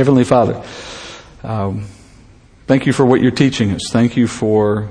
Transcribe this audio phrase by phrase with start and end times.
[0.00, 0.64] Heavenly Father,
[1.44, 1.84] um,
[2.66, 3.82] thank you for what you're teaching us.
[3.90, 4.88] Thank you for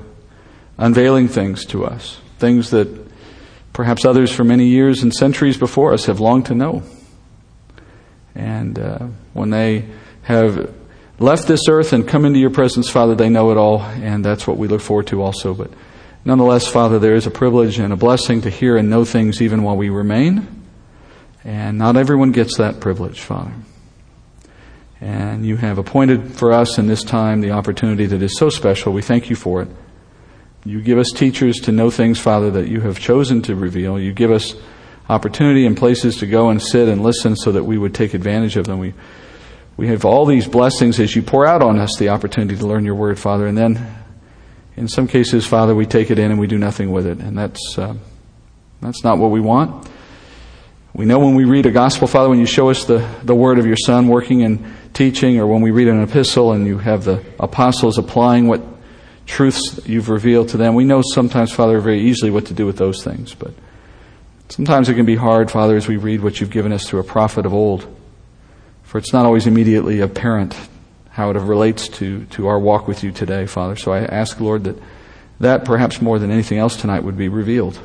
[0.77, 2.87] unveiling things to us, things that
[3.73, 6.83] perhaps others for many years and centuries before us have longed to know.
[8.35, 9.87] And uh, when they
[10.21, 10.75] have
[11.17, 14.45] left this earth and come into your presence, Father, they know it all, and that's
[14.45, 15.55] what we look forward to also.
[15.55, 15.71] But
[16.23, 19.63] nonetheless, Father, there is a privilege and a blessing to hear and know things even
[19.63, 20.67] while we remain.
[21.43, 23.53] And not everyone gets that privilege, Father.
[25.01, 28.91] And you have appointed for us in this time the opportunity that is so special.
[28.91, 29.69] We thank you for it.
[30.65, 33.97] You give us teachers to know things, Father, that you have chosen to reveal.
[33.97, 34.55] You give us
[35.07, 38.57] opportunity and places to go and sit and listen so that we would take advantage
[38.57, 38.77] of them.
[38.77, 38.93] We,
[39.77, 42.83] we have all these blessings as you pour out on us the opportunity to learn
[42.83, 43.47] your word, Father.
[43.47, 43.95] And then,
[44.75, 47.19] in some cases, Father, we take it in and we do nothing with it.
[47.19, 47.95] And that's, uh,
[48.81, 49.89] that's not what we want.
[50.93, 53.59] We know when we read a gospel, Father, when you show us the, the word
[53.59, 54.65] of your Son working and
[54.99, 58.61] teaching, or when we read an epistle and you have the apostles applying what
[59.25, 62.75] truths you've revealed to them, we know sometimes, Father, very easily what to do with
[62.75, 63.33] those things.
[63.33, 63.53] But
[64.49, 67.05] sometimes it can be hard, Father, as we read what you've given us through a
[67.05, 67.87] prophet of old.
[68.83, 70.53] For it's not always immediately apparent
[71.11, 73.77] how it relates to, to our walk with you today, Father.
[73.77, 74.75] So I ask, Lord, that
[75.39, 77.79] that perhaps more than anything else tonight would be revealed.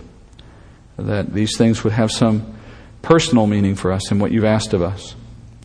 [0.96, 2.58] That these things would have some
[3.02, 5.14] personal meaning for us in what you've asked of us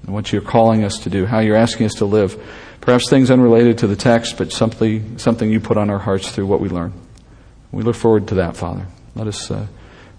[0.09, 2.43] and what you're calling us to do, how you're asking us to live.
[2.81, 6.47] Perhaps things unrelated to the text, but something, something you put on our hearts through
[6.47, 6.93] what we learn.
[7.71, 8.87] We look forward to that, Father.
[9.13, 9.67] Let us uh,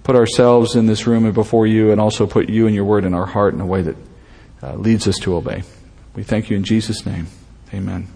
[0.04, 3.04] put ourselves in this room and before you, and also put you and your word
[3.04, 3.96] in our heart in a way that
[4.62, 5.64] uh, leads us to obey.
[6.14, 7.26] We thank you in Jesus' name.
[7.74, 8.06] Amen.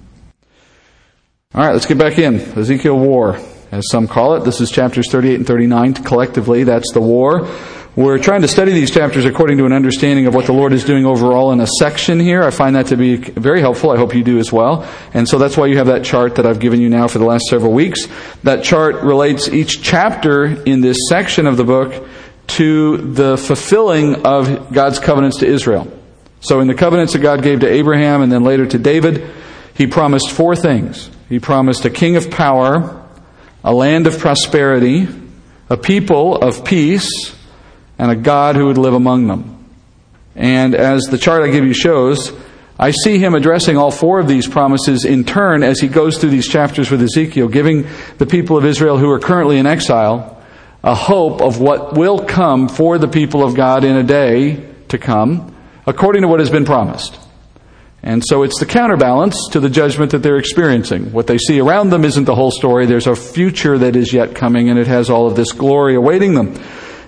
[1.56, 2.36] All right, let's get back in.
[2.56, 3.36] Ezekiel War,
[3.72, 4.44] as some call it.
[4.44, 5.94] This is chapters 38 and 39.
[5.94, 7.48] Collectively, that's the war.
[7.96, 10.82] We're trying to study these chapters according to an understanding of what the Lord is
[10.82, 12.42] doing overall in a section here.
[12.42, 13.92] I find that to be very helpful.
[13.92, 14.84] I hope you do as well.
[15.12, 17.24] And so that's why you have that chart that I've given you now for the
[17.24, 18.08] last several weeks.
[18.42, 22.08] That chart relates each chapter in this section of the book
[22.48, 25.86] to the fulfilling of God's covenants to Israel.
[26.40, 29.30] So in the covenants that God gave to Abraham and then later to David,
[29.74, 31.10] he promised four things.
[31.28, 33.06] He promised a king of power,
[33.62, 35.06] a land of prosperity,
[35.70, 37.08] a people of peace,
[37.98, 39.64] and a God who would live among them.
[40.36, 42.32] And as the chart I give you shows,
[42.78, 46.30] I see him addressing all four of these promises in turn as he goes through
[46.30, 47.86] these chapters with Ezekiel, giving
[48.18, 50.34] the people of Israel who are currently in exile
[50.82, 54.98] a hope of what will come for the people of God in a day to
[54.98, 55.56] come,
[55.86, 57.18] according to what has been promised.
[58.02, 61.10] And so it's the counterbalance to the judgment that they're experiencing.
[61.10, 62.84] What they see around them isn't the whole story.
[62.84, 66.34] There's a future that is yet coming, and it has all of this glory awaiting
[66.34, 66.60] them.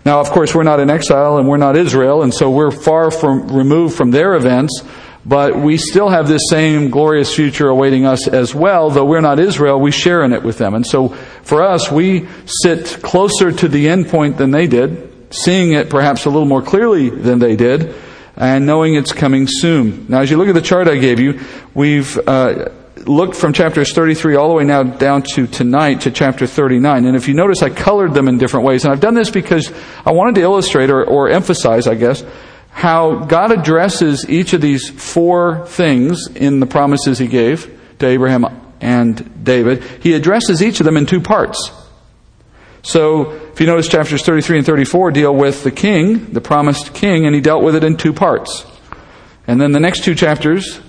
[0.06, 3.10] Now, of course, we're not in exile and we're not Israel, and so we're far
[3.10, 4.84] from removed from their events,
[5.24, 8.88] but we still have this same glorious future awaiting us as well.
[8.88, 10.74] Though we're not Israel, we share in it with them.
[10.74, 11.08] And so
[11.42, 16.24] for us, we sit closer to the end point than they did, seeing it perhaps
[16.24, 17.92] a little more clearly than they did,
[18.36, 20.06] and knowing it's coming soon.
[20.08, 21.40] Now, as you look at the chart I gave you,
[21.74, 22.68] we've uh,
[23.08, 27.06] looked from chapters 33 all the way now down to tonight to chapter 39.
[27.06, 28.84] And if you notice, I colored them in different ways.
[28.84, 29.72] And I've done this because
[30.04, 32.24] I wanted to illustrate or, or emphasize, I guess,
[32.70, 38.46] how God addresses each of these four things in the promises he gave to Abraham
[38.80, 39.82] and David.
[40.02, 41.72] He addresses each of them in two parts.
[42.82, 47.26] So, if you notice, chapters 33 and 34 deal with the king, the promised king,
[47.26, 48.64] and he dealt with it in two parts.
[49.46, 50.80] And then the next two chapters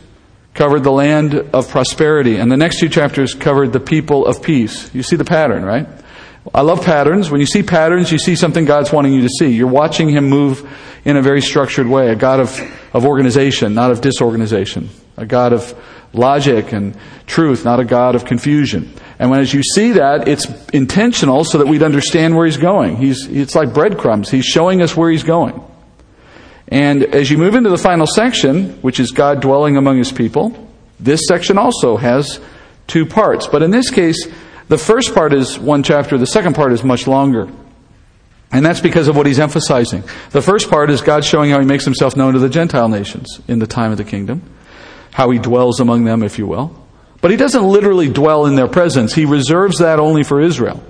[0.58, 4.94] covered the land of prosperity, and the next two chapters covered the people of peace.
[4.94, 5.88] You see the pattern, right?
[6.54, 7.30] I love patterns.
[7.30, 9.50] When you see patterns, you see something God's wanting you to see.
[9.50, 10.68] You're watching Him move
[11.06, 12.60] in a very structured way, a God of,
[12.92, 15.80] of organization, not of disorganization, a God of
[16.12, 16.98] logic and
[17.28, 18.92] truth, not a God of confusion.
[19.20, 22.98] And when as you see that, it's intentional so that we'd understand where He's going.
[22.98, 24.32] He's, it's like breadcrumbs.
[24.32, 25.62] He's showing us where He's going.
[26.70, 30.68] And as you move into the final section, which is God dwelling among his people,
[31.00, 32.40] this section also has
[32.88, 33.48] two parts.
[33.48, 34.28] But in this case,
[34.68, 37.48] the first part is one chapter, the second part is much longer.
[38.52, 40.04] And that's because of what he's emphasizing.
[40.32, 43.42] The first part is God showing how he makes himself known to the Gentile nations
[43.48, 44.42] in the time of the kingdom,
[45.12, 46.76] how he dwells among them, if you will.
[47.22, 50.84] But he doesn't literally dwell in their presence, he reserves that only for Israel.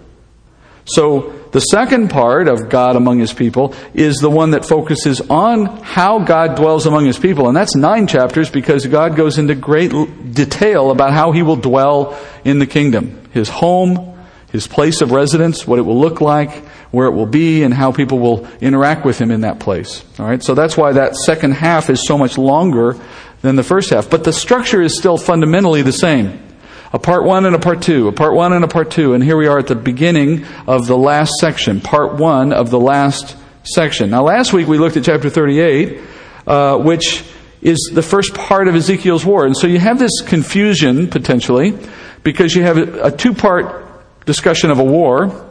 [0.85, 5.65] So the second part of God among his people is the one that focuses on
[5.65, 7.47] how God dwells among his people.
[7.47, 9.91] And that's nine chapters because God goes into great
[10.33, 13.21] detail about how he will dwell in the kingdom.
[13.31, 14.17] His home,
[14.51, 16.51] his place of residence, what it will look like,
[16.91, 20.03] where it will be, and how people will interact with him in that place.
[20.19, 22.95] Alright, so that's why that second half is so much longer
[23.41, 24.09] than the first half.
[24.09, 26.46] But the structure is still fundamentally the same.
[26.93, 29.13] A part one and a part two, a part one and a part two.
[29.13, 32.79] And here we are at the beginning of the last section, part one of the
[32.79, 34.09] last section.
[34.09, 36.01] Now, last week we looked at chapter 38,
[36.45, 37.25] uh, which
[37.61, 39.45] is the first part of Ezekiel's war.
[39.45, 41.77] And so you have this confusion, potentially,
[42.23, 45.45] because you have a two part discussion of a war,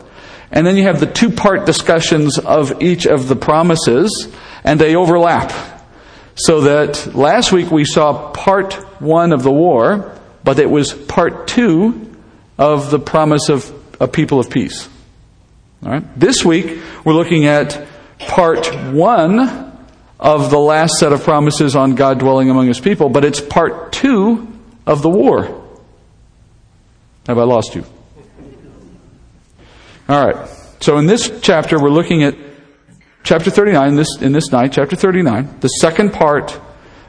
[0.51, 4.29] and then you have the two part discussions of each of the promises,
[4.65, 5.53] and they overlap.
[6.35, 10.16] So that last week we saw part one of the war,
[10.47, 12.17] but it was part two
[12.57, 13.69] of the promise of
[14.01, 14.89] a people of peace.
[15.83, 16.19] All right?
[16.19, 17.85] This week we're looking at
[18.21, 19.41] part one
[20.21, 23.93] of the last set of promises on God dwelling among his people, but it's part
[23.93, 24.47] two
[24.87, 25.69] of the war.
[27.27, 27.85] Have I lost you?
[30.09, 30.49] All right.
[30.79, 32.37] So in this chapter, we're looking at
[33.25, 36.57] chapter 39, this, in this night, chapter 39, the second part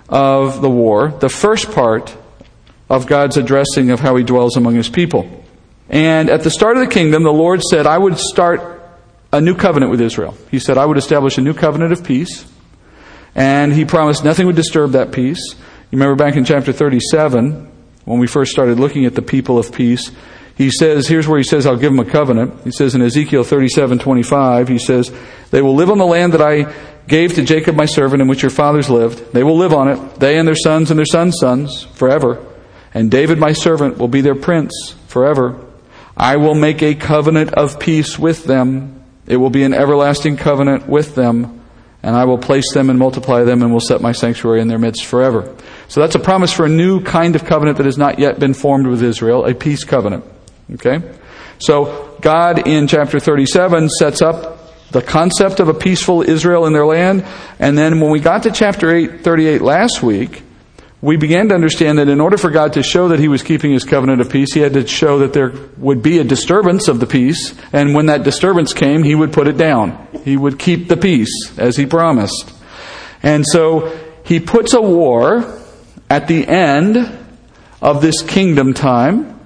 [0.10, 2.18] of the war, the first part
[2.90, 5.44] of God's addressing of how he dwells among his people.
[5.90, 8.82] And at the start of the kingdom, the Lord said, I would start
[9.32, 10.38] a new covenant with Israel.
[10.52, 12.50] He said, I would establish a new covenant of peace.
[13.36, 15.56] And he promised nothing would disturb that peace.
[15.92, 17.72] You remember back in chapter 37,
[18.06, 20.12] when we first started looking at the people of peace,
[20.58, 22.64] he says, here's where he says, I'll give them a covenant.
[22.64, 25.14] He says in Ezekiel 37, 25, he says,
[25.52, 26.74] they will live on the land that I
[27.08, 29.34] gave to Jacob my servant in which your fathers lived.
[29.34, 32.44] They will live on it, they and their sons and their sons' sons, forever.
[32.94, 35.64] And David my servant will be their prince forever.
[36.16, 39.04] I will make a covenant of peace with them.
[39.28, 41.62] It will be an everlasting covenant with them.
[42.02, 44.80] And I will place them and multiply them and will set my sanctuary in their
[44.80, 45.56] midst forever.
[45.88, 48.54] So that's a promise for a new kind of covenant that has not yet been
[48.54, 50.24] formed with Israel, a peace covenant.
[50.74, 51.02] Okay?
[51.60, 54.58] So, God in chapter 37 sets up
[54.92, 57.26] the concept of a peaceful Israel in their land.
[57.60, 60.44] And then when we got to chapter 8, 38 last week,
[61.02, 63.72] we began to understand that in order for God to show that He was keeping
[63.72, 67.00] His covenant of peace, He had to show that there would be a disturbance of
[67.00, 67.54] the peace.
[67.72, 70.08] And when that disturbance came, He would put it down.
[70.24, 72.54] He would keep the peace, as He promised.
[73.22, 75.62] And so, He puts a war
[76.10, 76.98] at the end
[77.82, 79.40] of this kingdom time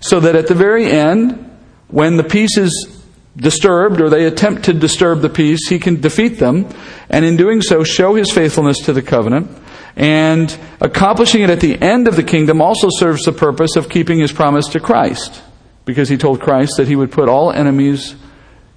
[0.00, 1.50] so that at the very end,
[1.88, 3.02] when the peace is
[3.36, 6.68] disturbed or they attempt to disturb the peace, he can defeat them,
[7.08, 9.50] and in doing so, show his faithfulness to the covenant.
[9.96, 14.18] And accomplishing it at the end of the kingdom also serves the purpose of keeping
[14.18, 15.42] his promise to Christ,
[15.84, 18.16] because he told Christ that he would put all enemies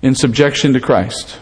[0.01, 1.39] in subjection to Christ.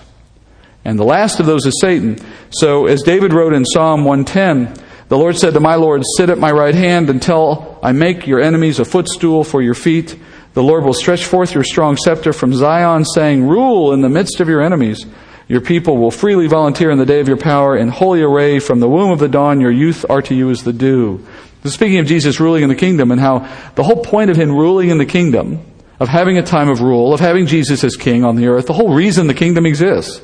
[0.86, 2.18] And the last of those is Satan.
[2.52, 6.38] So, as David wrote in Psalm 110, the Lord said to my Lord, Sit at
[6.38, 10.18] my right hand until I make your enemies a footstool for your feet.
[10.54, 14.40] The Lord will stretch forth your strong scepter from Zion, saying, Rule in the midst
[14.40, 15.06] of your enemies.
[15.48, 17.78] Your people will freely volunteer in the day of your power.
[17.78, 20.64] In holy array from the womb of the dawn, your youth are to you as
[20.64, 21.26] the dew.
[21.64, 23.40] So speaking of Jesus ruling in the kingdom and how
[23.76, 25.66] the whole point of him ruling in the kingdom,
[26.00, 28.74] of having a time of rule, of having Jesus as king on the earth, the
[28.74, 30.22] whole reason the kingdom exists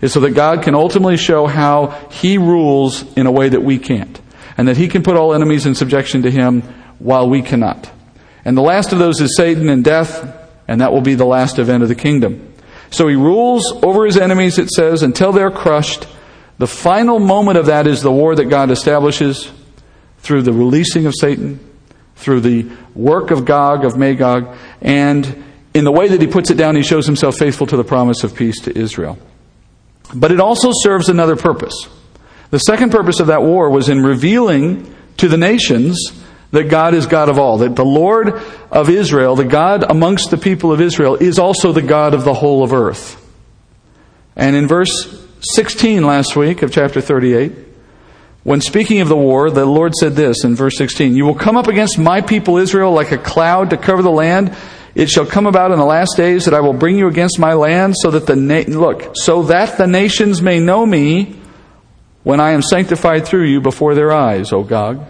[0.00, 3.78] is so that God can ultimately show how he rules in a way that we
[3.78, 4.20] can't
[4.56, 6.62] and that he can put all enemies in subjection to him
[6.98, 7.90] while we cannot.
[8.44, 11.58] And the last of those is Satan and death, and that will be the last
[11.58, 12.53] event of the kingdom.
[12.94, 16.06] So he rules over his enemies, it says, until they're crushed.
[16.58, 19.50] The final moment of that is the war that God establishes
[20.18, 21.58] through the releasing of Satan,
[22.14, 25.42] through the work of Gog, of Magog, and
[25.74, 28.22] in the way that he puts it down, he shows himself faithful to the promise
[28.22, 29.18] of peace to Israel.
[30.14, 31.88] But it also serves another purpose.
[32.50, 36.12] The second purpose of that war was in revealing to the nations
[36.50, 40.38] that God is God of all, that the Lord of Israel, the God amongst the
[40.38, 43.20] people of Israel, is also the God of the whole of earth.
[44.36, 47.52] And in verse 16 last week of chapter 38,
[48.44, 51.56] when speaking of the war, the Lord said this in verse 16 You will come
[51.56, 54.54] up against my people Israel like a cloud to cover the land.
[54.94, 57.54] It shall come about in the last days that I will bring you against my
[57.54, 61.36] land so that the na- look, so that the nations may know me
[62.22, 65.04] when I am sanctified through you before their eyes, O Gog.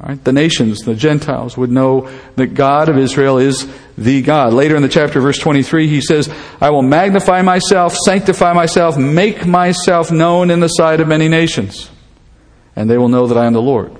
[0.00, 4.52] The nations, the Gentiles, would know that God of Israel is the God.
[4.52, 9.44] Later in the chapter, verse 23, he says, I will magnify myself, sanctify myself, make
[9.44, 11.90] myself known in the sight of many nations,
[12.76, 13.90] and they will know that I am the Lord.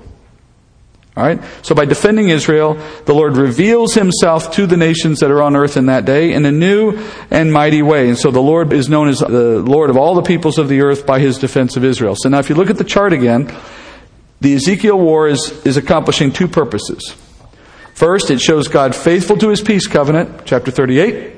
[1.17, 1.41] All right?
[1.63, 2.75] So by defending Israel,
[3.05, 6.45] the Lord reveals himself to the nations that are on earth in that day in
[6.45, 6.97] a new
[7.29, 8.07] and mighty way.
[8.07, 10.79] And so the Lord is known as the Lord of all the peoples of the
[10.79, 12.15] earth by his defense of Israel.
[12.17, 13.53] So now if you look at the chart again,
[14.41, 17.15] the Ezekiel war is, is accomplishing two purposes.
[17.93, 21.35] First, it shows God faithful to his peace covenant, chapter 38.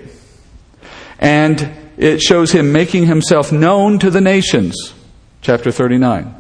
[1.20, 4.94] And it shows him making himself known to the nations,
[5.42, 6.36] chapter 39.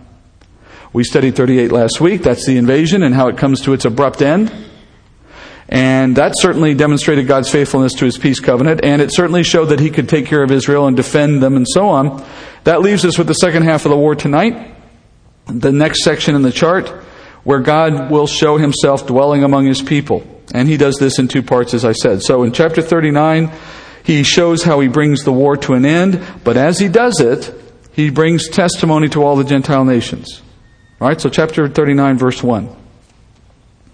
[0.94, 2.22] We studied 38 last week.
[2.22, 4.52] That's the invasion and how it comes to its abrupt end.
[5.70, 9.80] And that certainly demonstrated God's faithfulness to his peace covenant, and it certainly showed that
[9.80, 12.26] he could take care of Israel and defend them and so on.
[12.66, 14.76] That leaves us with the second half of the war tonight,
[15.48, 16.90] the next section in the chart,
[17.44, 20.24] where God will show himself dwelling among his people.
[20.54, 22.22] And he does this in two parts, as I said.
[22.22, 23.52] So in chapter 39,
[24.04, 27.54] he shows how he brings the war to an end, but as he does it,
[27.94, 30.42] he brings testimony to all the Gentile nations.
[31.00, 32.76] All right, so chapter 39, verse 1.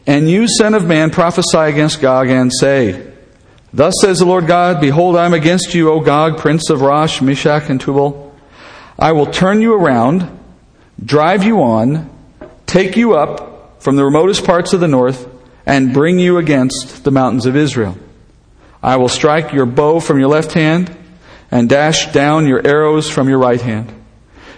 [0.05, 3.11] And you, Son of Man, prophesy against Gog and say,
[3.73, 7.21] Thus says the Lord God, Behold, I am against you, O Gog, prince of Rosh,
[7.21, 8.33] Meshech, and Tubal.
[8.97, 10.36] I will turn you around,
[11.03, 12.09] drive you on,
[12.65, 15.27] take you up from the remotest parts of the north,
[15.65, 17.97] and bring you against the mountains of Israel.
[18.81, 20.95] I will strike your bow from your left hand,
[21.51, 23.93] and dash down your arrows from your right hand.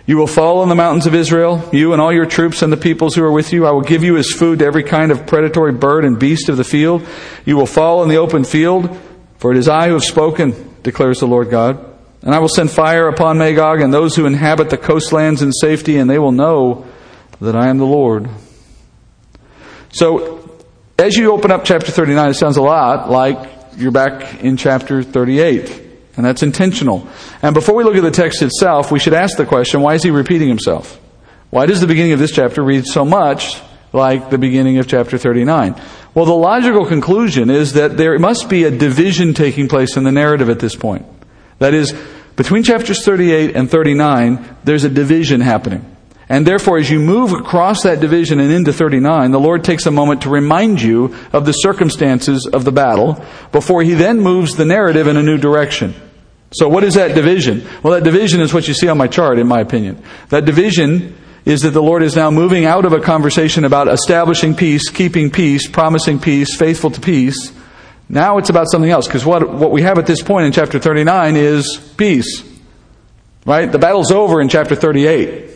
[0.05, 2.77] You will fall on the mountains of Israel, you and all your troops and the
[2.77, 3.67] peoples who are with you.
[3.67, 6.57] I will give you as food to every kind of predatory bird and beast of
[6.57, 7.07] the field.
[7.45, 8.97] You will fall in the open field,
[9.37, 11.88] for it is I who have spoken, declares the Lord God.
[12.21, 15.97] And I will send fire upon Magog and those who inhabit the coastlands in safety,
[15.97, 16.85] and they will know
[17.39, 18.29] that I am the Lord.
[19.91, 20.39] So,
[20.97, 25.01] as you open up chapter 39, it sounds a lot like you're back in chapter
[25.01, 25.87] 38.
[26.17, 27.07] And that's intentional.
[27.41, 30.03] And before we look at the text itself, we should ask the question why is
[30.03, 30.99] he repeating himself?
[31.49, 33.59] Why does the beginning of this chapter read so much
[33.93, 35.81] like the beginning of chapter 39?
[36.13, 40.11] Well, the logical conclusion is that there must be a division taking place in the
[40.11, 41.05] narrative at this point.
[41.59, 41.93] That is,
[42.35, 45.95] between chapters 38 and 39, there's a division happening.
[46.29, 49.91] And therefore, as you move across that division and into 39, the Lord takes a
[49.91, 54.65] moment to remind you of the circumstances of the battle before he then moves the
[54.65, 55.95] narrative in a new direction.
[56.51, 57.67] So what is that division?
[57.83, 60.03] Well, that division is what you see on my chart, in my opinion.
[60.29, 64.55] That division is that the Lord is now moving out of a conversation about establishing
[64.55, 67.51] peace, keeping peace, promising peace, faithful to peace.
[68.09, 70.79] Now it's about something else, because what, what we have at this point in chapter
[70.79, 72.43] 39 is peace.
[73.45, 73.71] Right?
[73.71, 75.49] The battle's over in chapter 38.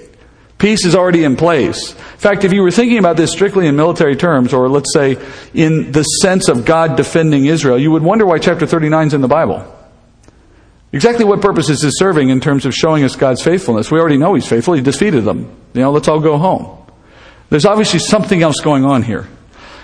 [0.59, 1.91] Peace is already in place.
[1.91, 5.17] In fact, if you were thinking about this strictly in military terms, or let's say
[5.53, 9.21] in the sense of God defending Israel, you would wonder why chapter 39 is in
[9.21, 9.65] the Bible.
[10.93, 13.91] Exactly what purpose is this serving in terms of showing us God's faithfulness?
[13.91, 14.75] We already know He's faithful.
[14.75, 15.53] He defeated them.
[15.73, 16.77] You know, let's all go home.
[17.49, 19.27] There's obviously something else going on here.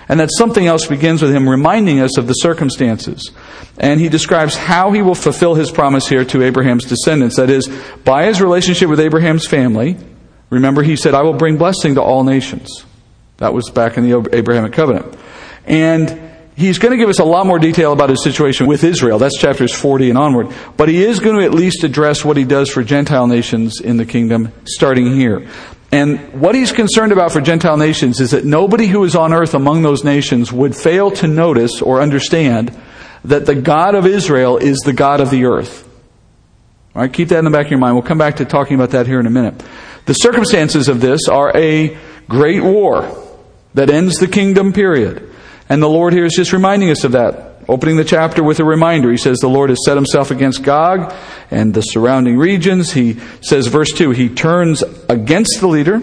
[0.09, 3.31] And that something else begins with him reminding us of the circumstances.
[3.77, 7.37] And he describes how he will fulfill his promise here to Abraham's descendants.
[7.37, 7.69] That is,
[8.03, 9.97] by his relationship with Abraham's family.
[10.49, 12.83] Remember, he said, I will bring blessing to all nations.
[13.37, 15.15] That was back in the Abrahamic covenant.
[15.65, 19.17] And He's going to give us a lot more detail about his situation with Israel.
[19.17, 20.53] That's chapters 40 and onward.
[20.75, 23.95] But he is going to at least address what he does for Gentile nations in
[23.95, 25.47] the kingdom, starting here.
[25.91, 29.55] And what he's concerned about for Gentile nations is that nobody who is on earth
[29.55, 32.77] among those nations would fail to notice or understand
[33.25, 35.87] that the God of Israel is the God of the earth.
[36.95, 37.95] All right, keep that in the back of your mind.
[37.95, 39.63] We'll come back to talking about that here in a minute.
[40.05, 43.15] The circumstances of this are a great war
[43.73, 45.27] that ends the kingdom period.
[45.67, 47.48] And the Lord here is just reminding us of that.
[47.69, 49.11] Opening the chapter with a reminder.
[49.11, 51.13] He says the Lord has set himself against Gog
[51.51, 52.93] and the surrounding regions.
[52.93, 56.01] He says, verse 2, he turns against the leader.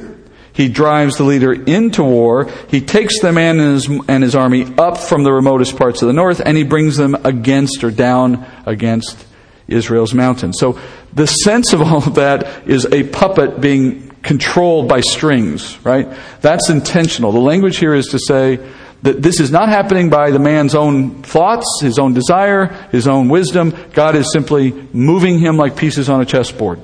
[0.53, 2.49] He drives the leader into war.
[2.71, 6.07] He takes the man and his, and his army up from the remotest parts of
[6.07, 9.27] the north, and he brings them against or down against
[9.67, 10.61] Israel's mountains.
[10.61, 10.79] So
[11.13, 16.17] the sense of all of that is a puppet being controlled by strings, right?
[16.43, 17.33] That's intentional.
[17.33, 18.61] The language here is to say,
[19.03, 23.29] that this is not happening by the man's own thoughts, his own desire, his own
[23.29, 23.75] wisdom.
[23.93, 26.81] God is simply moving him like pieces on a chessboard.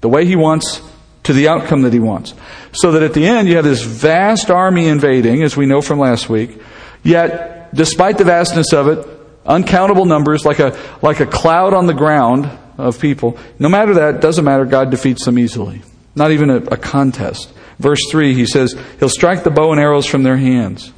[0.00, 0.80] The way he wants
[1.24, 2.34] to the outcome that he wants.
[2.74, 5.98] So that at the end you have this vast army invading, as we know from
[5.98, 6.60] last week.
[7.02, 9.06] Yet, despite the vastness of it,
[9.44, 12.46] uncountable numbers, like a, like a cloud on the ground
[12.78, 15.82] of people, no matter that, doesn't matter, God defeats them easily.
[16.14, 17.52] Not even a, a contest.
[17.78, 20.92] Verse 3, he says, He'll strike the bow and arrows from their hands.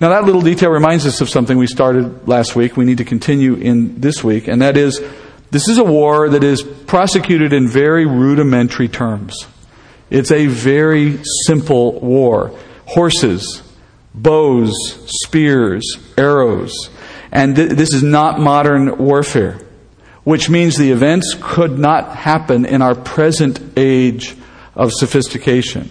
[0.00, 2.76] Now, that little detail reminds us of something we started last week.
[2.76, 5.02] We need to continue in this week, and that is
[5.50, 9.46] this is a war that is prosecuted in very rudimentary terms.
[10.10, 13.62] It's a very simple war horses,
[14.14, 14.74] bows,
[15.06, 15.84] spears,
[16.16, 16.90] arrows.
[17.30, 19.58] And th- this is not modern warfare,
[20.24, 24.34] which means the events could not happen in our present age
[24.74, 25.90] of sophistication.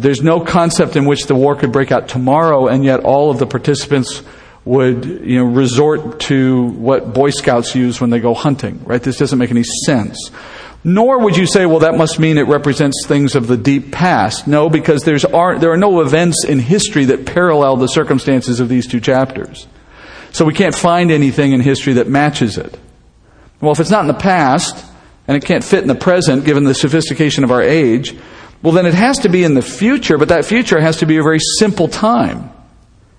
[0.00, 3.38] There's no concept in which the war could break out tomorrow, and yet all of
[3.38, 4.22] the participants
[4.64, 9.02] would you know, resort to what Boy Scouts use when they go hunting, right?
[9.02, 10.30] This doesn't make any sense.
[10.82, 14.46] Nor would you say, well, that must mean it represents things of the deep past.
[14.46, 18.68] No, because there's are, there are no events in history that parallel the circumstances of
[18.68, 19.66] these two chapters.
[20.32, 22.78] So we can't find anything in history that matches it.
[23.60, 24.86] Well, if it's not in the past,
[25.28, 28.16] and it can't fit in the present given the sophistication of our age,
[28.62, 31.16] well, then it has to be in the future, but that future has to be
[31.16, 32.50] a very simple time.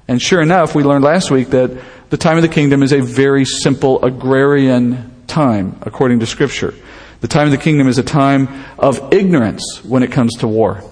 [0.07, 1.71] And sure enough, we learned last week that
[2.10, 6.74] the time of the kingdom is a very simple agrarian time, according to Scripture.
[7.21, 10.83] The time of the kingdom is a time of ignorance when it comes to war.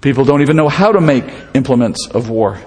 [0.00, 1.24] People don't even know how to make
[1.54, 2.58] implements of war.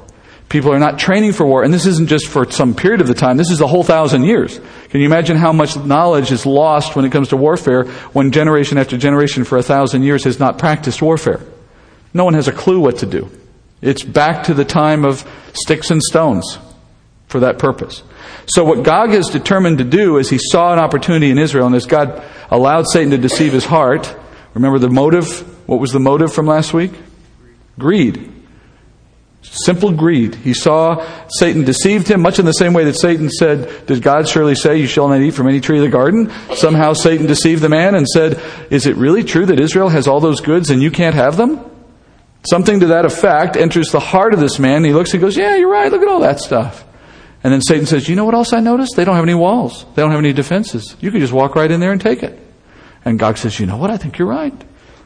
[0.50, 3.14] People are not training for war, and this isn't just for some period of the
[3.14, 4.60] time, this is a whole thousand years.
[4.90, 8.78] Can you imagine how much knowledge is lost when it comes to warfare when generation
[8.78, 11.42] after generation for a thousand years has not practiced warfare?
[12.14, 13.30] No one has a clue what to do.
[13.82, 16.58] It's back to the time of sticks and stones
[17.28, 18.02] for that purpose.
[18.48, 21.76] So what Gog has determined to do is he saw an opportunity in Israel, and
[21.76, 24.16] as God allowed Satan to deceive his heart,
[24.54, 25.42] remember the motive?
[25.68, 26.94] What was the motive from last week?
[27.78, 28.32] Greed.
[29.42, 30.36] Simple greed.
[30.36, 34.28] He saw Satan deceived him, much in the same way that Satan said, Did God
[34.28, 36.32] surely say, You shall not eat from any tree of the garden?
[36.56, 40.20] Somehow Satan deceived the man and said, Is it really true that Israel has all
[40.20, 41.60] those goods and you can't have them?
[42.50, 44.84] Something to that effect enters the heart of this man.
[44.84, 45.92] He looks and goes, Yeah, you're right.
[45.92, 46.86] Look at all that stuff.
[47.44, 48.96] And then Satan says, You know what else I noticed?
[48.96, 50.96] They don't have any walls, they don't have any defenses.
[51.00, 52.38] You could just walk right in there and take it.
[53.06, 53.90] And Gog says, You know what?
[53.90, 54.54] I think you're right.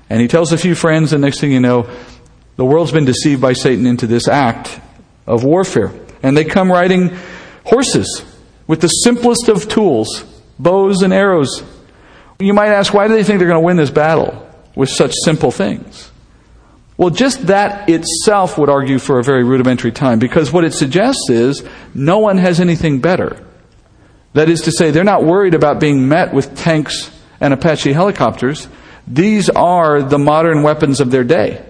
[0.09, 1.89] And he tells a few friends, and next thing you know,
[2.55, 4.79] the world's been deceived by Satan into this act
[5.25, 5.91] of warfare.
[6.23, 7.17] And they come riding
[7.63, 8.23] horses
[8.67, 10.23] with the simplest of tools,
[10.59, 11.63] bows and arrows.
[12.39, 15.13] You might ask, why do they think they're going to win this battle with such
[15.23, 16.11] simple things?
[16.97, 21.29] Well, just that itself would argue for a very rudimentary time because what it suggests
[21.29, 21.63] is
[21.95, 23.43] no one has anything better.
[24.33, 28.67] That is to say, they're not worried about being met with tanks and Apache helicopters.
[29.07, 31.65] These are the modern weapons of their day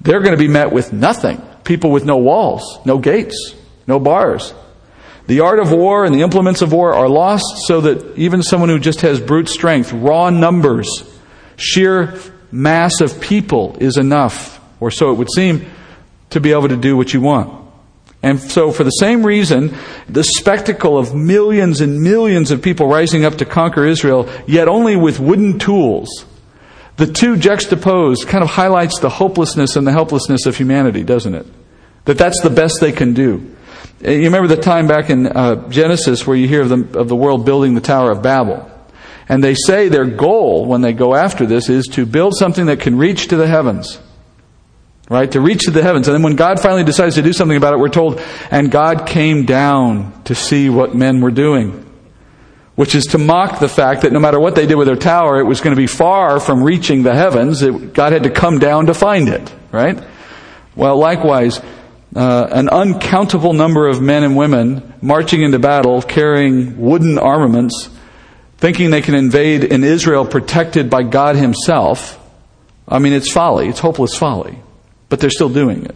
[0.00, 1.40] they're going to be met with nothing.
[1.64, 3.54] People with no walls, no gates,
[3.86, 4.54] no bars.
[5.26, 8.68] The art of war and the implements of war are lost so that even someone
[8.68, 10.88] who just has brute strength, raw numbers,
[11.56, 12.18] sheer
[12.52, 15.66] mass of people is enough, or so it would seem,
[16.30, 17.64] to be able to do what you want.
[18.22, 19.74] And so, for the same reason,
[20.08, 24.96] the spectacle of millions and millions of people rising up to conquer Israel, yet only
[24.96, 26.24] with wooden tools,
[26.96, 31.46] the two juxtaposed kind of highlights the hopelessness and the helplessness of humanity, doesn't it?
[32.06, 33.54] That that's the best they can do.
[34.04, 37.08] Uh, you remember the time back in uh, Genesis where you hear of the, of
[37.08, 38.70] the world building the Tower of Babel.
[39.28, 42.80] And they say their goal when they go after this is to build something that
[42.80, 44.00] can reach to the heavens.
[45.10, 45.30] Right?
[45.32, 46.08] To reach to the heavens.
[46.08, 49.06] And then when God finally decides to do something about it, we're told, and God
[49.06, 51.85] came down to see what men were doing
[52.76, 55.40] which is to mock the fact that no matter what they did with their tower,
[55.40, 57.62] it was going to be far from reaching the heavens.
[57.62, 59.98] It, God had to come down to find it, right?
[60.76, 61.60] Well, likewise,
[62.14, 67.88] uh, an uncountable number of men and women marching into battle carrying wooden armaments,
[68.58, 72.22] thinking they can invade an Israel protected by God Himself.
[72.86, 73.68] I mean, it's folly.
[73.68, 74.58] It's hopeless folly.
[75.08, 75.94] But they're still doing it.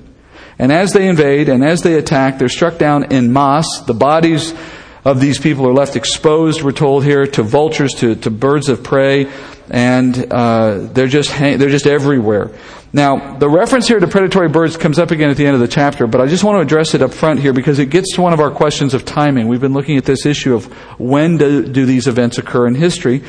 [0.59, 3.66] And as they invade and as they attack, they're struck down in mass.
[3.87, 4.55] The bodies
[5.04, 8.82] of these people are left exposed, we're told here, to vultures, to, to birds of
[8.82, 9.30] prey,
[9.70, 12.50] and uh, they're, just hang- they're just everywhere.
[12.92, 15.68] Now, the reference here to predatory birds comes up again at the end of the
[15.68, 18.22] chapter, but I just want to address it up front here because it gets to
[18.22, 19.46] one of our questions of timing.
[19.46, 20.66] We've been looking at this issue of
[20.98, 23.22] when do, do these events occur in history,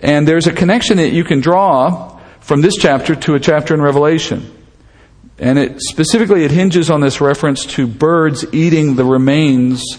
[0.00, 3.82] and there's a connection that you can draw from this chapter to a chapter in
[3.82, 4.50] Revelation.
[5.38, 9.98] And it specifically it hinges on this reference to birds eating the remains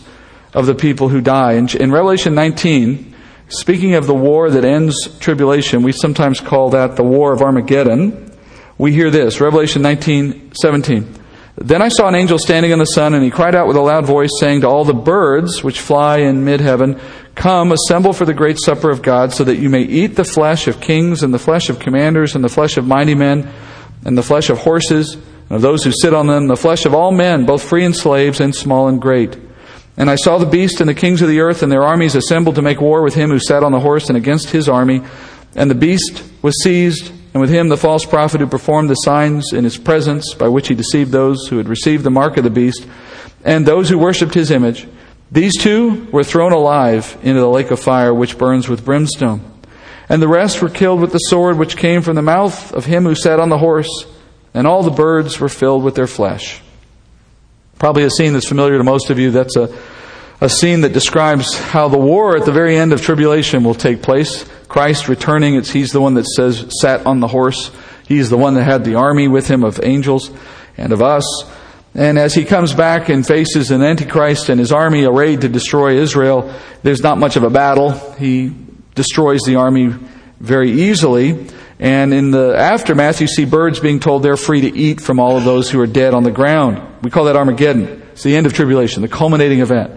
[0.54, 1.54] of the people who die.
[1.54, 3.16] In, in Revelation 19,
[3.50, 8.32] speaking of the war that ends tribulation, we sometimes call that the war of Armageddon.
[8.78, 11.20] We hear this, Revelation 19, 17.
[11.56, 13.82] Then I saw an angel standing in the sun, and he cried out with a
[13.82, 17.00] loud voice, saying to all the birds which fly in mid heaven,
[17.36, 20.68] Come, assemble for the great supper of God, so that you may eat the flesh
[20.68, 23.52] of kings, and the flesh of commanders, and the flesh of mighty men,
[24.04, 26.96] and the flesh of horses, and of those who sit on them, the flesh of
[26.96, 29.38] all men, both free and slaves, and small and great.
[29.96, 32.56] And I saw the beast and the kings of the earth and their armies assembled
[32.56, 35.04] to make war with him who sat on the horse and against his army.
[35.56, 39.54] And the beast was seized, and with him the false prophet who performed the signs
[39.54, 42.50] in his presence by which he deceived those who had received the mark of the
[42.50, 42.88] beast
[43.44, 44.88] and those who worshipped his image.
[45.32, 49.42] These two were thrown alive into the lake of fire which burns with brimstone.
[50.10, 53.04] And the rest were killed with the sword which came from the mouth of him
[53.04, 54.06] who sat on the horse,
[54.54, 56.62] and all the birds were filled with their flesh.
[57.84, 59.32] Probably a scene that's familiar to most of you.
[59.32, 59.70] That's a,
[60.40, 64.02] a scene that describes how the war at the very end of tribulation will take
[64.02, 64.46] place.
[64.70, 65.56] Christ returning.
[65.56, 67.72] It's, he's the one that says, sat on the horse.
[68.08, 70.32] He's the one that had the army with him of angels
[70.78, 71.26] and of us.
[71.94, 75.98] And as he comes back and faces an Antichrist and his army arrayed to destroy
[75.98, 77.92] Israel, there's not much of a battle.
[78.16, 78.56] He
[78.96, 79.94] destroys the army
[80.40, 81.50] very easily.
[81.84, 85.36] And in the aftermath, you see birds being told they're free to eat from all
[85.36, 86.82] of those who are dead on the ground.
[87.04, 88.02] We call that Armageddon.
[88.14, 89.92] It's the end of tribulation, the culminating event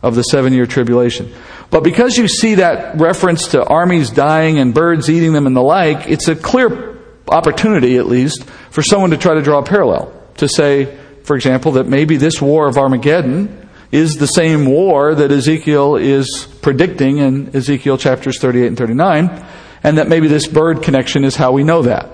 [0.00, 1.34] of the seven year tribulation.
[1.70, 5.62] But because you see that reference to armies dying and birds eating them and the
[5.62, 10.12] like, it's a clear opportunity, at least, for someone to try to draw a parallel.
[10.36, 15.32] To say, for example, that maybe this war of Armageddon is the same war that
[15.32, 19.44] Ezekiel is predicting in Ezekiel chapters 38 and 39,
[19.84, 22.08] and that maybe this bird connection is how we know that.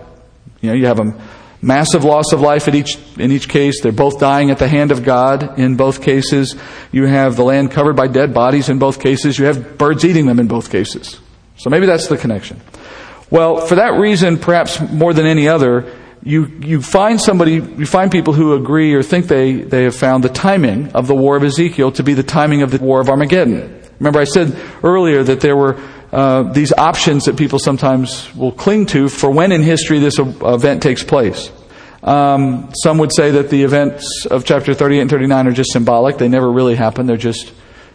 [0.61, 1.15] You know, you have a
[1.63, 3.81] massive loss of life at each, in each case.
[3.81, 6.57] They're both dying at the hand of God in both cases.
[6.91, 9.39] You have the land covered by dead bodies in both cases.
[9.39, 11.21] You have birds eating them in both cases.
[11.57, 12.61] So maybe that's the connection.
[13.31, 18.11] Well, for that reason, perhaps more than any other, you, you find somebody, you find
[18.11, 21.45] people who agree or think they, they have found the timing of the war of
[21.45, 23.81] Ezekiel to be the timing of the war of Armageddon.
[23.99, 25.81] Remember, I said earlier that there were
[26.13, 30.83] uh, these options that people sometimes will cling to for when in history this event
[30.83, 31.53] takes place.
[32.03, 36.19] Um, some would say that the events of chapter 38 and 39 are just symbolic.
[36.19, 37.07] They never really happen.
[37.07, 37.53] They're just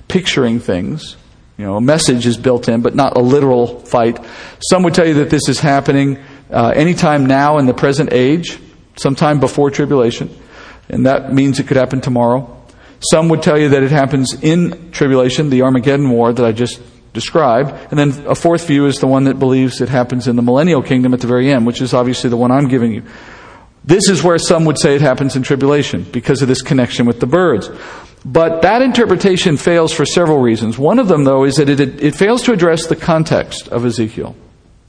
[0.08, 1.18] picturing things.
[1.58, 4.20] You know, a message is built in, but not a literal fight.
[4.70, 6.20] Some would tell you that this is happening
[6.52, 8.60] uh, anytime now in the present age,
[8.98, 10.36] sometime before tribulation,
[10.90, 12.52] and that means it could happen tomorrow.
[13.12, 16.82] Some would tell you that it happens in tribulation, the Armageddon War that I just
[17.16, 17.72] described.
[17.90, 20.84] And then a fourth view is the one that believes it happens in the millennial
[20.84, 23.02] kingdom at the very end, which is obviously the one I'm giving you.
[23.84, 27.20] This is where some would say it happens in tribulation because of this connection with
[27.20, 27.70] the birds.
[28.24, 30.78] But that interpretation fails for several reasons.
[30.78, 34.36] One of them, though, is that it, it fails to address the context of Ezekiel.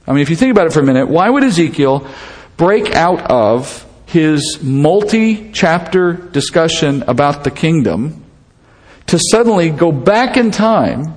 [0.07, 2.07] I mean, if you think about it for a minute, why would Ezekiel
[2.55, 8.23] break out of his multi chapter discussion about the kingdom
[9.07, 11.13] to suddenly go back in time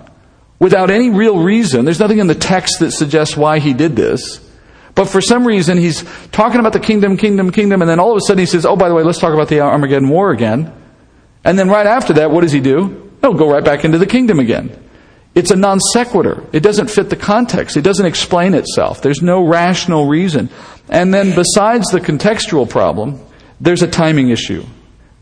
[0.61, 1.85] without any real reason?
[1.85, 4.47] There's nothing in the text that suggests why he did this.
[4.95, 8.19] But for some reason, he's talking about the kingdom, kingdom, kingdom, and then all of
[8.19, 10.73] a sudden he says, Oh, by the way, let's talk about the Armageddon War again.
[11.45, 13.11] And then right after that, what does he do?
[13.23, 14.77] No, go right back into the kingdom again.
[15.35, 16.45] It's a non sequitur.
[16.53, 17.77] It doesn't fit the context.
[17.77, 19.01] It doesn't explain itself.
[19.01, 20.51] There's no rational reason.
[20.89, 23.25] And then besides the contextual problem,
[23.61, 24.65] there's a timing issue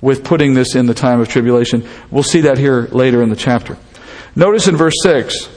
[0.01, 1.87] with putting this in the time of tribulation.
[2.11, 3.77] We'll see that here later in the chapter.
[4.38, 5.48] Notice in verse 6,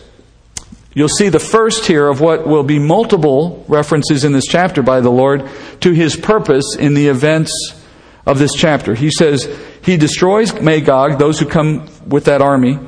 [0.96, 5.02] you'll see the first here of what will be multiple references in this chapter by
[5.02, 5.48] the Lord
[5.82, 7.52] to his purpose in the events
[8.26, 8.96] of this chapter.
[8.96, 9.48] He says,
[9.84, 12.80] He destroys Magog, those who come with that army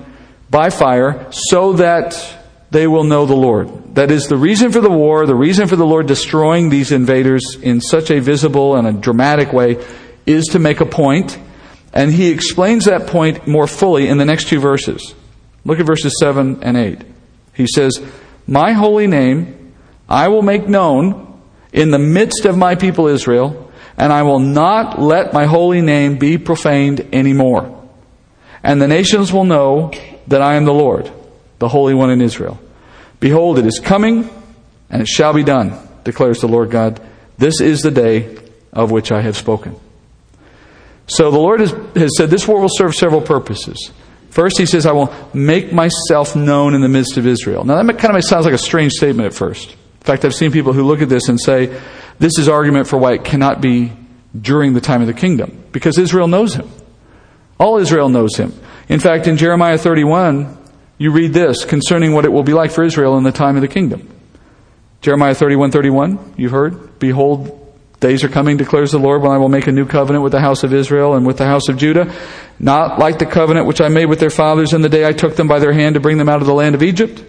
[0.49, 2.39] by fire so that
[2.71, 3.93] they will know the Lord.
[3.93, 7.55] That is the reason for the war, the reason for the Lord destroying these invaders
[7.61, 9.85] in such a visible and a dramatic way
[10.25, 11.37] is to make a point,
[11.93, 15.13] and he explains that point more fully in the next two verses.
[15.65, 17.01] Look at verses 7 and 8.
[17.53, 18.01] He says,
[18.47, 19.73] My holy name
[20.09, 24.99] I will make known in the midst of my people Israel, and I will not
[24.99, 27.81] let my holy name be profaned anymore.
[28.63, 29.91] And the nations will know
[30.27, 31.11] that I am the Lord,
[31.59, 32.59] the Holy One in Israel.
[33.19, 34.29] Behold, it is coming,
[34.89, 37.01] and it shall be done, declares the Lord God.
[37.37, 38.37] This is the day
[38.71, 39.75] of which I have spoken.
[41.07, 43.91] So the Lord has, has said this war will serve several purposes.
[44.33, 47.65] First, he says, I will make myself known in the midst of Israel.
[47.65, 49.69] Now, that kind of sounds like a strange statement at first.
[49.69, 51.79] In fact, I've seen people who look at this and say,
[52.17, 53.91] this is argument for why it cannot be
[54.35, 56.67] during the time of the kingdom, because Israel knows him.
[57.59, 58.59] All Israel knows him.
[58.89, 60.57] In fact, in Jeremiah 31,
[60.97, 63.61] you read this concerning what it will be like for Israel in the time of
[63.61, 64.09] the kingdom.
[65.01, 66.97] Jeremiah 31 31, you've heard.
[66.97, 67.62] Behold,
[68.03, 70.41] days are coming, declares the Lord, when I will make a new covenant with the
[70.41, 72.13] house of Israel and with the house of Judah,
[72.59, 75.35] not like the covenant which I made with their fathers in the day I took
[75.35, 77.23] them by their hand to bring them out of the land of Egypt,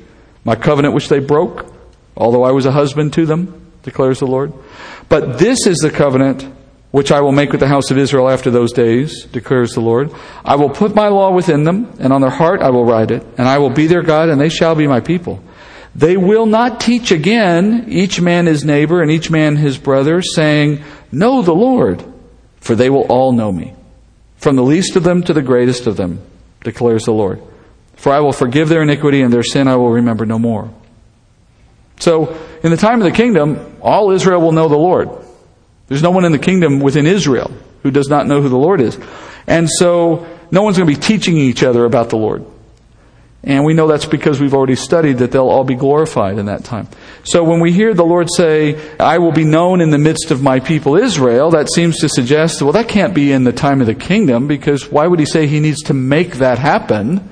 [0.44, 1.72] my covenant which they broke,
[2.16, 4.52] although I was a husband to them, declares the Lord.
[5.08, 6.42] But this is the covenant
[6.90, 10.12] which I will make with the house of Israel after those days, declares the Lord.
[10.44, 13.24] I will put my law within them, and on their heart I will write it,
[13.38, 15.42] and I will be their God, and they shall be my people.
[15.94, 20.82] They will not teach again, each man his neighbor and each man his brother, saying,
[21.12, 22.04] Know the Lord,
[22.56, 23.74] for they will all know me,
[24.36, 26.20] from the least of them to the greatest of them,
[26.62, 27.40] declares the Lord.
[27.94, 30.72] For I will forgive their iniquity, and their sin I will remember no more.
[32.00, 35.10] So, in the time of the kingdom, all Israel will know the Lord.
[35.86, 37.52] There's no one in the kingdom within Israel
[37.84, 38.98] who does not know who the Lord is.
[39.46, 42.44] And so, no one's going to be teaching each other about the Lord.
[43.46, 46.64] And we know that's because we've already studied that they'll all be glorified in that
[46.64, 46.88] time.
[47.24, 50.42] So when we hear the Lord say, I will be known in the midst of
[50.42, 53.86] my people Israel, that seems to suggest, well, that can't be in the time of
[53.86, 57.28] the kingdom because why would he say he needs to make that happen?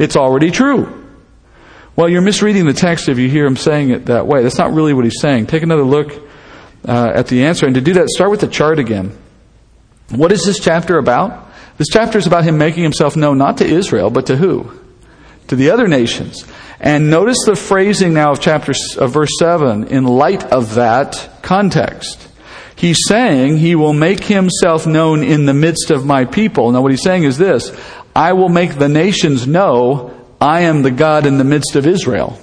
[0.00, 0.98] It's already true.
[1.94, 4.42] Well, you're misreading the text if you hear him saying it that way.
[4.42, 5.46] That's not really what he's saying.
[5.46, 6.12] Take another look
[6.88, 7.66] uh, at the answer.
[7.66, 9.16] And to do that, start with the chart again.
[10.10, 11.50] What is this chapter about?
[11.78, 14.81] This chapter is about him making himself known not to Israel, but to who?
[15.48, 16.44] To the other nations.
[16.80, 22.28] And notice the phrasing now of chapter of verse 7 in light of that context.
[22.74, 26.72] He's saying he will make himself known in the midst of my people.
[26.72, 27.70] Now what he's saying is this,
[28.16, 32.36] I will make the nations know I am the God in the midst of Israel.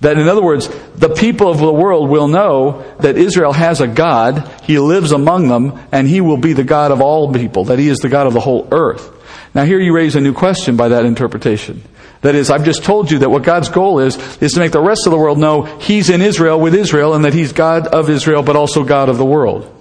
[0.00, 3.86] That in other words, the people of the world will know that Israel has a
[3.86, 7.78] God, He lives among them, and He will be the God of all people, that
[7.78, 9.12] He is the God of the whole earth.
[9.56, 11.82] Now here you raise a new question by that interpretation.
[12.20, 14.82] That is, I've just told you that what God's goal is, is to make the
[14.82, 18.10] rest of the world know He's in Israel with Israel and that He's God of
[18.10, 19.74] Israel but also God of the world.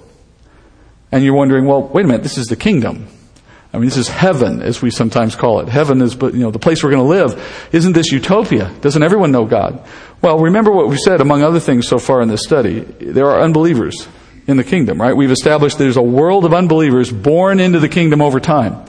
[1.12, 3.10] And you're wondering, well, wait a minute, this is the kingdom.
[3.74, 5.68] I mean, this is heaven, as we sometimes call it.
[5.68, 7.70] Heaven is, you know, the place we're going to live.
[7.74, 8.74] Isn't this utopia?
[8.80, 9.86] Doesn't everyone know God?
[10.22, 12.80] Well, remember what we said, among other things so far in this study.
[12.80, 14.08] There are unbelievers
[14.48, 15.14] in the kingdom, right?
[15.14, 18.86] We've established there's a world of unbelievers born into the kingdom over time.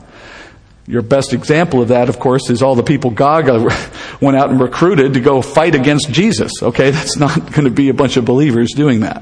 [0.87, 3.45] Your best example of that, of course, is all the people God
[4.21, 6.51] went out and recruited to go fight against Jesus.
[6.63, 9.21] Okay, that's not going to be a bunch of believers doing that.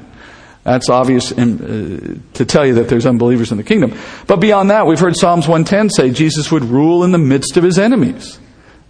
[0.64, 3.98] That's obvious in, uh, to tell you that there's unbelievers in the kingdom.
[4.26, 7.64] But beyond that, we've heard Psalms 110 say Jesus would rule in the midst of
[7.64, 8.40] his enemies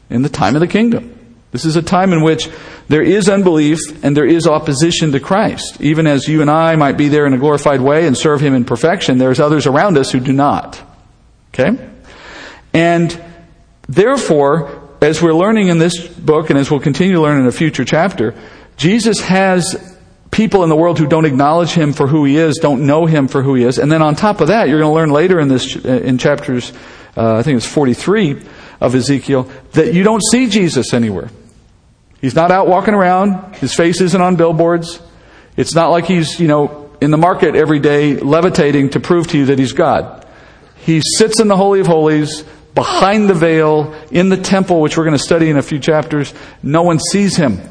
[0.09, 1.11] in the time of the kingdom.
[1.51, 2.49] This is a time in which
[2.87, 5.79] there is unbelief and there is opposition to Christ.
[5.79, 8.53] Even as you and I might be there in a glorified way and serve him
[8.53, 10.81] in perfection, there's others around us who do not.
[11.53, 11.77] Okay?
[12.75, 13.23] And
[13.87, 17.51] therefore, as we're learning in this book and as we'll continue to learn in a
[17.51, 18.35] future chapter,
[18.75, 19.97] Jesus has
[20.29, 23.29] people in the world who don't acknowledge him for who he is, don't know him
[23.29, 23.79] for who he is.
[23.79, 26.73] And then on top of that, you're going to learn later in this, in chapters,
[27.15, 28.43] uh, I think it's 43
[28.81, 31.29] of Ezekiel, that you don't see Jesus anywhere.
[32.19, 33.55] He's not out walking around.
[33.55, 35.01] His face isn't on billboards.
[35.55, 39.37] It's not like he's, you know, in the market every day levitating to prove to
[39.37, 40.25] you that he's God.
[40.85, 42.43] He sits in the Holy of Holies
[42.75, 46.33] behind the veil in the temple, which we're going to study in a few chapters.
[46.61, 47.61] No one sees him.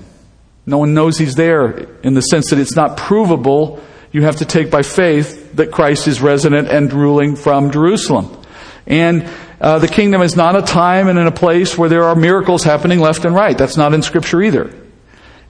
[0.66, 3.82] No one knows he's there in the sense that it's not provable.
[4.12, 8.42] You have to take by faith that Christ is resident and ruling from Jerusalem.
[8.86, 9.28] And
[9.60, 12.64] uh, the kingdom is not a time and in a place where there are miracles
[12.64, 13.56] happening left and right.
[13.56, 14.74] That's not in Scripture either.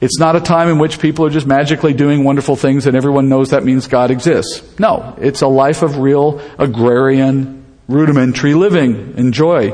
[0.01, 3.29] It's not a time in which people are just magically doing wonderful things and everyone
[3.29, 4.79] knows that means God exists.
[4.79, 9.73] No, it's a life of real agrarian rudimentary living and joy.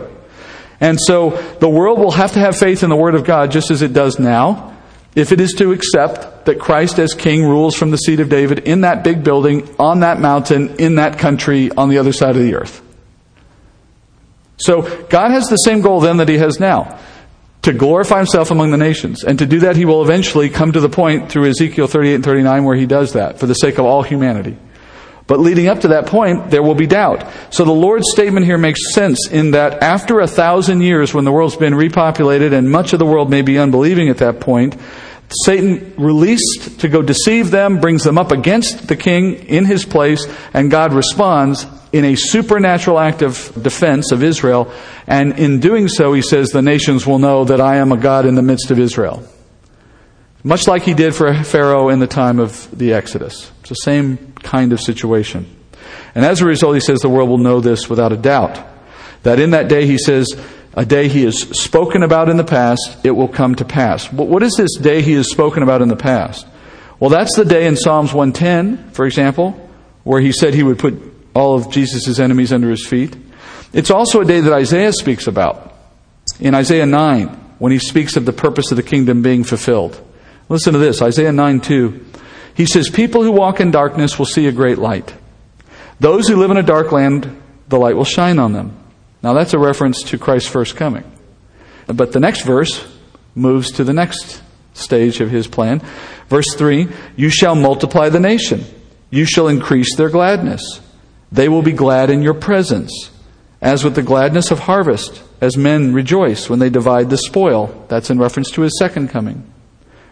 [0.80, 3.70] And so the world will have to have faith in the Word of God just
[3.70, 4.76] as it does now,
[5.14, 8.60] if it is to accept that Christ as King rules from the seat of David
[8.60, 12.42] in that big building, on that mountain, in that country, on the other side of
[12.42, 12.82] the earth.
[14.56, 16.98] So God has the same goal then that He has now.
[17.62, 19.22] To glorify Himself among the nations.
[19.22, 22.24] And to do that, He will eventually come to the point through Ezekiel 38 and
[22.24, 24.56] 39 where He does that for the sake of all humanity.
[25.30, 27.24] But leading up to that point, there will be doubt.
[27.50, 31.30] So the Lord's statement here makes sense in that after a thousand years, when the
[31.30, 34.76] world's been repopulated and much of the world may be unbelieving at that point,
[35.44, 40.26] Satan released to go deceive them, brings them up against the king in his place,
[40.52, 44.72] and God responds in a supernatural act of defense of Israel.
[45.06, 48.26] And in doing so, he says, the nations will know that I am a God
[48.26, 49.22] in the midst of Israel.
[50.42, 53.50] Much like he did for Pharaoh in the time of the Exodus.
[53.61, 55.46] It's the same kind of situation.
[56.14, 58.59] And as a result, he says the world will know this without a doubt.
[59.22, 60.26] That in that day, he says,
[60.74, 64.09] a day he has spoken about in the past, it will come to pass.
[64.09, 66.46] But what is this day he has spoken about in the past?
[66.98, 69.53] Well, that's the day in Psalms 110, for example,
[70.05, 70.94] where he said he would put
[71.35, 73.16] all of Jesus' enemies under his feet.
[73.72, 75.74] It's also a day that Isaiah speaks about
[76.38, 80.00] in Isaiah 9, when he speaks of the purpose of the kingdom being fulfilled.
[80.50, 82.06] Listen to this Isaiah 9 2.
[82.54, 85.14] He says, People who walk in darkness will see a great light.
[86.00, 88.76] Those who live in a dark land, the light will shine on them.
[89.22, 91.04] Now that's a reference to Christ's first coming.
[91.86, 92.84] But the next verse
[93.36, 94.42] moves to the next
[94.74, 95.82] stage of his plan.
[96.28, 98.64] Verse 3 You shall multiply the nation,
[99.08, 100.80] you shall increase their gladness.
[101.30, 103.10] They will be glad in your presence,
[103.62, 107.86] as with the gladness of harvest, as men rejoice when they divide the spoil.
[107.86, 109.49] That's in reference to his second coming.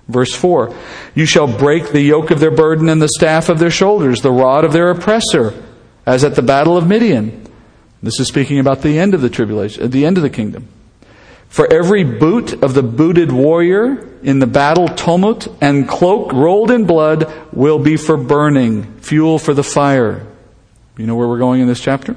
[0.08, 0.74] Verse 4
[1.14, 4.32] You shall break the yoke of their burden and the staff of their shoulders, the
[4.32, 5.54] rod of their oppressor,
[6.06, 7.44] as at the battle of Midian.
[8.02, 10.68] This is speaking about the end of the tribulation, uh, the end of the kingdom.
[11.48, 16.84] For every boot of the booted warrior in the battle tumult and cloak rolled in
[16.84, 20.26] blood will be for burning, fuel for the fire.
[20.96, 22.16] You know where we're going in this chapter?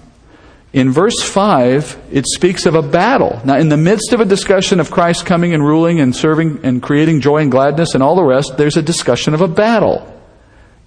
[0.73, 3.41] in verse 5, it speaks of a battle.
[3.43, 6.81] Now, in the midst of a discussion of Christ coming and ruling and serving and
[6.81, 10.07] creating joy and gladness and all the rest, there's a discussion of a battle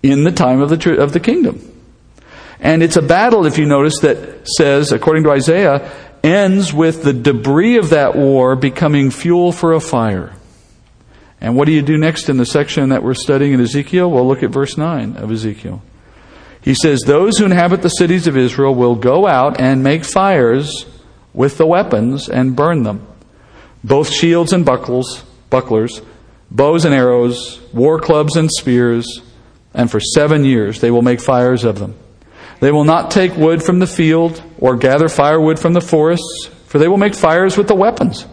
[0.02, 1.70] in the time of the, of the kingdom.
[2.60, 5.92] And it's a battle, if you notice, that says, according to Isaiah,
[6.22, 10.32] ends with the debris of that war becoming fuel for a fire.
[11.42, 14.10] And what do you do next in the section that we're studying in Ezekiel?
[14.10, 15.82] Well, look at verse 9 of Ezekiel.
[16.64, 20.86] He says, Those who inhabit the cities of Israel will go out and make fires
[21.34, 23.06] with the weapons and burn them,
[23.84, 26.00] both shields and buckles, bucklers,
[26.50, 29.20] bows and arrows, war clubs and spears,
[29.74, 31.96] and for seven years they will make fires of them.
[32.60, 36.78] They will not take wood from the field or gather firewood from the forests, for
[36.78, 38.26] they will make fires with the weapons.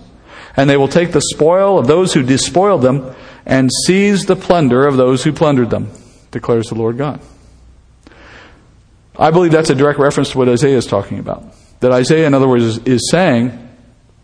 [0.56, 3.14] And they will take the spoil of those who despoiled them
[3.46, 5.92] and seize the plunder of those who plundered them,
[6.30, 7.20] declares the Lord God.
[9.22, 11.44] I believe that's a direct reference to what Isaiah is talking about.
[11.82, 13.70] That Isaiah, in other words, is, is saying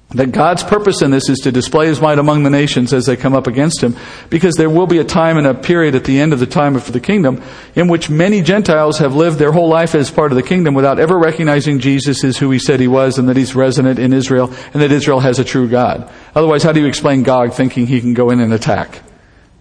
[0.09, 3.15] that God's purpose in this is to display his might among the nations as they
[3.15, 3.95] come up against him,
[4.31, 6.79] because there will be a time and a period at the end of the time
[6.79, 7.43] for the kingdom
[7.75, 10.99] in which many Gentiles have lived their whole life as part of the kingdom without
[10.99, 14.51] ever recognizing Jesus is who he said he was and that he's resident in Israel
[14.73, 16.09] and that Israel has a true God.
[16.33, 19.03] Otherwise, how do you explain Gog thinking he can go in and attack?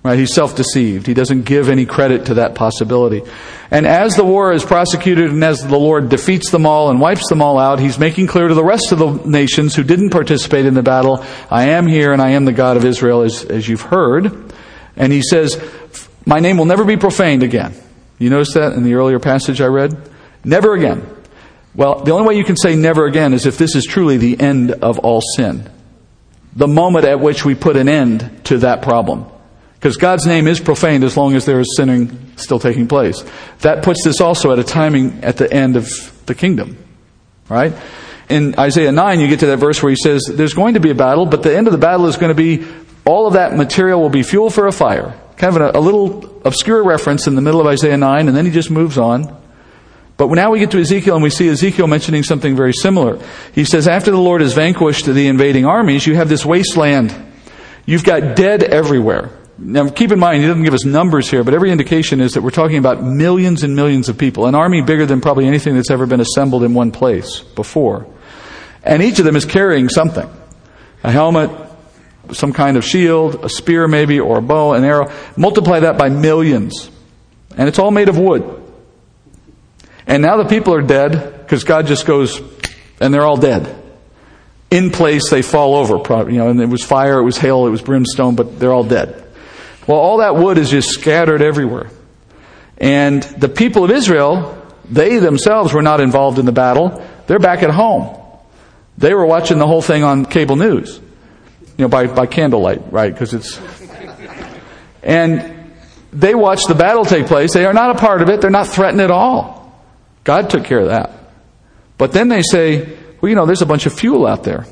[0.07, 0.21] Right?
[0.21, 1.05] He's self-deceived.
[1.05, 3.23] He doesn't give any credit to that possibility.
[3.73, 7.29] And as the war is prosecuted and as the Lord defeats them all and wipes
[7.29, 10.64] them all out, He's making clear to the rest of the nations who didn't participate
[10.64, 13.69] in the battle, I am here and I am the God of Israel, as, as
[13.69, 14.53] you've heard.
[14.95, 15.61] And He says,
[16.25, 17.75] My name will never be profaned again.
[18.21, 20.09] You notice that in the earlier passage I read?
[20.45, 21.05] Never again.
[21.75, 24.40] Well, the only way you can say never again is if this is truly the
[24.40, 25.69] end of all sin.
[26.55, 29.27] The moment at which we put an end to that problem.
[29.87, 33.22] Because God's name is profaned as long as there is sinning still taking place.
[33.61, 35.88] That puts this also at a timing at the end of
[36.27, 36.77] the kingdom.
[37.49, 37.72] Right?
[38.29, 40.90] In Isaiah 9, you get to that verse where he says, There's going to be
[40.90, 42.66] a battle, but the end of the battle is going to be
[43.05, 45.14] all of that material will be fuel for a fire.
[45.37, 48.44] Kind of a, a little obscure reference in the middle of Isaiah 9, and then
[48.44, 49.40] he just moves on.
[50.16, 53.25] But now we get to Ezekiel and we see Ezekiel mentioning something very similar.
[53.55, 57.14] He says, After the Lord has vanquished the invading armies, you have this wasteland.
[57.85, 59.31] You've got dead everywhere.
[59.59, 62.42] Now, keep in mind, he doesn't give us numbers here, but every indication is that
[62.42, 65.90] we're talking about millions and millions of people, an army bigger than probably anything that's
[65.90, 68.07] ever been assembled in one place before.
[68.83, 70.29] And each of them is carrying something
[71.03, 71.51] a helmet,
[72.33, 75.11] some kind of shield, a spear maybe, or a bow, an arrow.
[75.37, 76.90] Multiply that by millions.
[77.57, 78.62] And it's all made of wood.
[80.07, 82.40] And now the people are dead because God just goes,
[83.01, 83.83] and they're all dead.
[84.71, 86.31] In place, they fall over.
[86.31, 88.85] You know, and it was fire, it was hail, it was brimstone, but they're all
[88.85, 89.26] dead.
[89.87, 91.90] Well, all that wood is just scattered everywhere.
[92.79, 97.05] And the people of Israel, they themselves were not involved in the battle.
[97.27, 98.20] They're back at home.
[98.99, 100.99] They were watching the whole thing on cable news.
[101.77, 103.12] You know, by, by candlelight, right?
[103.12, 103.61] Because it's.
[105.03, 105.72] And
[106.12, 107.53] they watched the battle take place.
[107.53, 108.40] They are not a part of it.
[108.40, 109.72] They're not threatened at all.
[110.25, 111.12] God took care of that.
[111.96, 114.66] But then they say, well, you know, there's a bunch of fuel out there.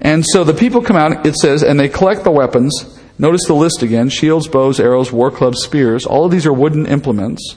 [0.00, 3.54] And so the people come out, it says, and they collect the weapons Notice the
[3.54, 6.06] list again shields, bows, arrows, war clubs, spears.
[6.06, 7.56] All of these are wooden implements.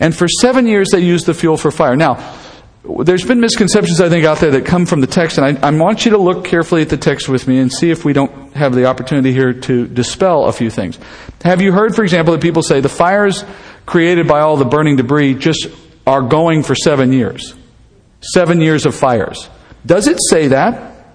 [0.00, 1.96] And for seven years, they used the fuel for fire.
[1.96, 2.36] Now,
[2.84, 5.70] there's been misconceptions, I think, out there that come from the text, and I, I,
[5.70, 8.52] want you to look carefully at the text with me and see if we don't
[8.54, 10.98] have the opportunity here to dispel a few things.
[11.42, 13.44] Have you heard, for example, that people say the fires
[13.86, 15.68] created by all the burning debris just
[16.06, 17.54] are going for seven years?
[18.20, 19.48] Seven years of fires.
[19.86, 21.06] Does it say that?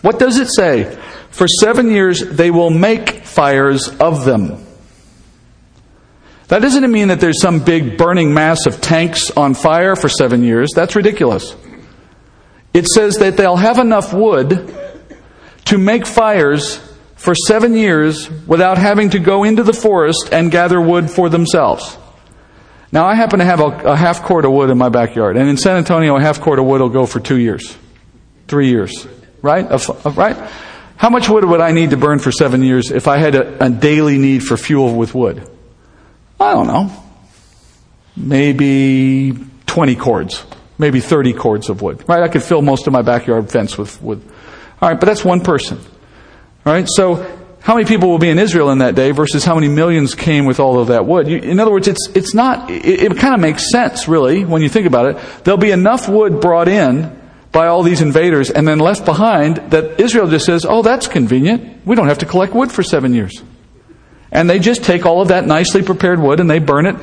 [0.00, 0.98] What does it say?
[1.32, 4.64] For seven years they will make fires of them.
[6.48, 10.42] That doesn't mean that there's some big burning mass of tanks on fire for seven
[10.42, 10.68] years.
[10.74, 11.56] That's ridiculous.
[12.74, 14.74] It says that they'll have enough wood
[15.66, 16.76] to make fires
[17.16, 21.96] for seven years without having to go into the forest and gather wood for themselves.
[22.90, 25.48] Now, I happen to have a, a half cord of wood in my backyard, and
[25.48, 27.74] in San Antonio, a half cord of wood will go for two years,
[28.48, 29.06] three years,
[29.40, 29.66] right?
[30.04, 30.36] right?
[31.02, 33.64] How much wood would I need to burn for seven years if I had a,
[33.64, 35.50] a daily need for fuel with wood?
[36.38, 36.92] I don't know.
[38.16, 39.36] Maybe
[39.66, 40.46] 20 cords.
[40.78, 42.08] Maybe 30 cords of wood.
[42.08, 42.22] Right?
[42.22, 44.22] I could fill most of my backyard fence with wood.
[44.80, 45.78] All right, but that's one person.
[46.64, 47.16] All right, so
[47.62, 50.44] how many people will be in Israel in that day versus how many millions came
[50.44, 51.26] with all of that wood?
[51.26, 54.62] You, in other words, it's, it's not, it, it kind of makes sense, really, when
[54.62, 55.42] you think about it.
[55.42, 57.21] There'll be enough wood brought in
[57.52, 61.86] by all these invaders and then left behind that Israel just says, oh, that's convenient.
[61.86, 63.42] We don't have to collect wood for seven years.
[64.30, 66.96] And they just take all of that nicely prepared wood and they burn it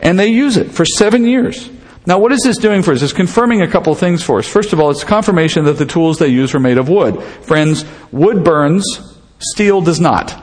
[0.00, 1.68] and they use it for seven years.
[2.06, 3.02] Now, what is this doing for us?
[3.02, 4.46] It's confirming a couple of things for us.
[4.46, 7.20] First of all, it's confirmation that the tools they use were made of wood.
[7.20, 8.84] Friends, wood burns,
[9.40, 10.40] steel does not.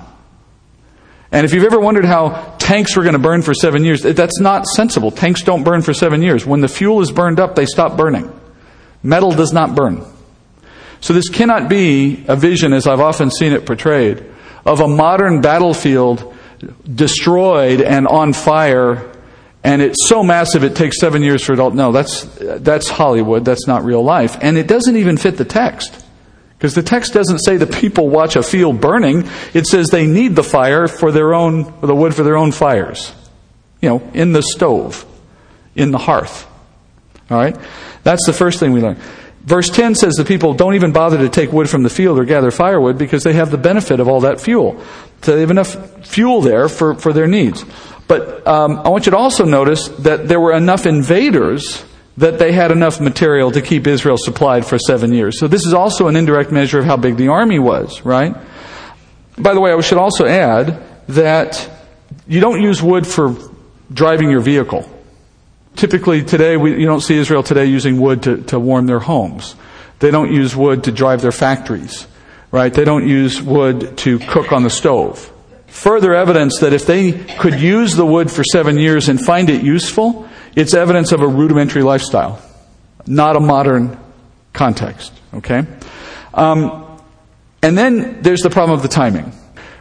[1.31, 4.41] And if you've ever wondered how tanks were going to burn for seven years, that's
[4.41, 5.09] not sensible.
[5.09, 6.45] Tanks don't burn for seven years.
[6.45, 8.29] When the fuel is burned up, they stop burning.
[9.03, 10.05] Metal does not burn.
[11.01, 14.23] So this cannot be a vision, as I've often seen it portrayed,
[14.65, 16.33] of a modern battlefield
[16.95, 19.13] destroyed and on fire
[19.63, 21.71] and it's so massive it takes seven years for all.
[21.71, 23.45] No, that's, that's Hollywood.
[23.45, 24.37] That's not real life.
[24.41, 26.05] And it doesn't even fit the text.
[26.57, 29.27] Because the text doesn't say the people watch a field burning.
[29.53, 33.13] It says they need the fire for their own, the wood for their own fires.
[33.81, 35.05] You know, in the stove,
[35.75, 36.45] in the hearth.
[37.29, 37.57] All right?
[38.03, 38.97] That's the first thing we learn.
[39.43, 42.23] Verse 10 says the people don't even bother to take wood from the field or
[42.23, 44.81] gather firewood because they have the benefit of all that fuel.
[45.21, 47.65] So they have enough fuel there for, for their needs.
[48.07, 51.83] But um, I want you to also notice that there were enough invaders
[52.17, 55.39] that they had enough material to keep Israel supplied for seven years.
[55.39, 58.35] So this is also an indirect measure of how big the army was, right?
[59.37, 61.69] By the way, I should also add that
[62.27, 63.35] you don't use wood for
[63.91, 64.87] driving your vehicle.
[65.75, 69.55] Typically today, we, you don't see Israel today using wood to, to warm their homes.
[69.99, 72.07] They don't use wood to drive their factories,
[72.51, 72.73] right?
[72.73, 75.31] They don't use wood to cook on the stove
[75.73, 79.63] further evidence that if they could use the wood for seven years and find it
[79.63, 82.39] useful, it's evidence of a rudimentary lifestyle,
[83.07, 83.97] not a modern
[84.53, 85.11] context.
[85.33, 85.65] Okay?
[86.33, 87.01] Um,
[87.63, 89.33] and then there's the problem of the timing.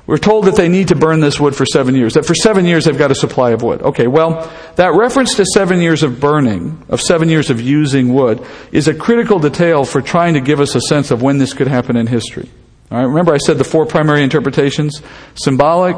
[0.06, 2.64] We're told that they need to burn this wood for seven years, that for seven
[2.64, 3.82] years they've got a supply of wood.
[3.82, 8.44] Okay, well, that reference to seven years of burning, of seven years of using wood,
[8.72, 11.68] is a critical detail for trying to give us a sense of when this could
[11.68, 12.50] happen in history.
[12.90, 15.00] All right, remember I said the four primary interpretations
[15.36, 15.96] symbolic,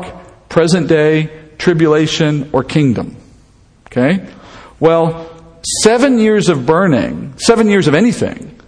[0.49, 3.17] present day, tribulation, or kingdom.
[3.87, 4.29] Okay?
[4.79, 5.31] Well,
[5.83, 8.61] seven years of burning, seven years of anything,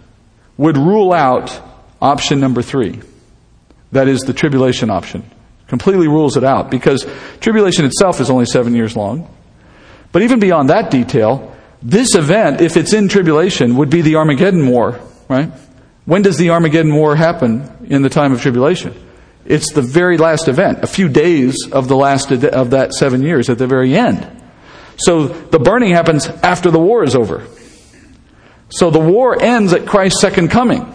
[0.57, 1.61] would rule out
[2.01, 2.99] option number three.
[3.91, 5.29] That is the tribulation option.
[5.67, 7.05] Completely rules it out because
[7.39, 9.33] tribulation itself is only seven years long.
[10.11, 14.67] But even beyond that detail, this event, if it's in tribulation, would be the Armageddon
[14.67, 15.51] War, right?
[16.05, 18.95] When does the Armageddon War happen in the time of tribulation?
[19.45, 23.49] It's the very last event, a few days of the last of that seven years
[23.49, 24.25] at the very end.
[24.97, 27.45] So the burning happens after the war is over.
[28.69, 30.93] So the war ends at Christ's second coming,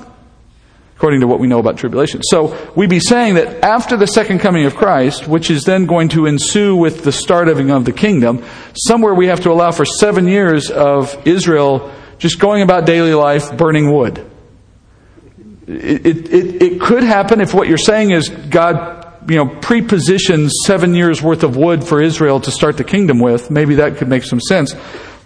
[1.02, 2.22] according to what we know about tribulation.
[2.22, 6.10] So we'd be saying that after the second coming of Christ, which is then going
[6.10, 8.44] to ensue with the starting of the kingdom,
[8.74, 13.56] somewhere we have to allow for seven years of Israel just going about daily life
[13.56, 14.24] burning wood.
[15.66, 20.94] It, it, it could happen if what you're saying is God, you know, prepositions seven
[20.94, 23.50] years worth of wood for Israel to start the kingdom with.
[23.50, 24.72] Maybe that could make some sense.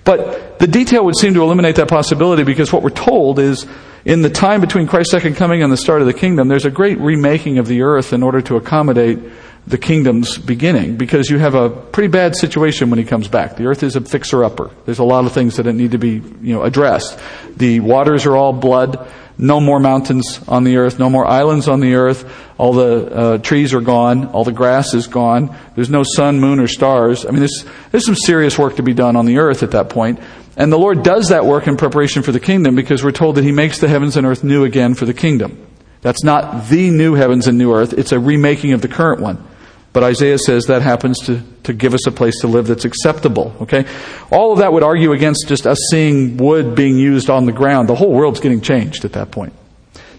[0.05, 3.67] But the detail would seem to eliminate that possibility because what we're told is
[4.07, 6.71] in the time between Christ's second coming and the start of the kingdom, there's a
[6.71, 9.19] great remaking of the earth in order to accommodate
[9.67, 13.57] the kingdom's beginning because you have a pretty bad situation when he comes back.
[13.57, 14.71] The earth is a fixer upper.
[14.85, 17.19] There's a lot of things that need to be, you know, addressed.
[17.57, 19.11] The waters are all blood.
[19.39, 22.33] No more mountains on the earth, no more islands on the earth.
[22.59, 25.55] All the uh, trees are gone, all the grass is gone.
[25.75, 27.27] There's no sun, moon, or stars.
[27.27, 29.91] I mean, there's, there's some serious work to be done on the earth at that
[29.91, 30.21] point.
[30.57, 33.45] And the Lord does that work in preparation for the kingdom because we're told that
[33.45, 35.67] He makes the heavens and earth new again for the kingdom.
[36.01, 39.45] That's not the new heavens and new earth, it's a remaking of the current one.
[39.93, 43.57] But Isaiah says that happens to, to give us a place to live that's acceptable.
[43.63, 43.87] Okay?
[44.31, 47.89] All of that would argue against just us seeing wood being used on the ground.
[47.89, 49.55] The whole world's getting changed at that point.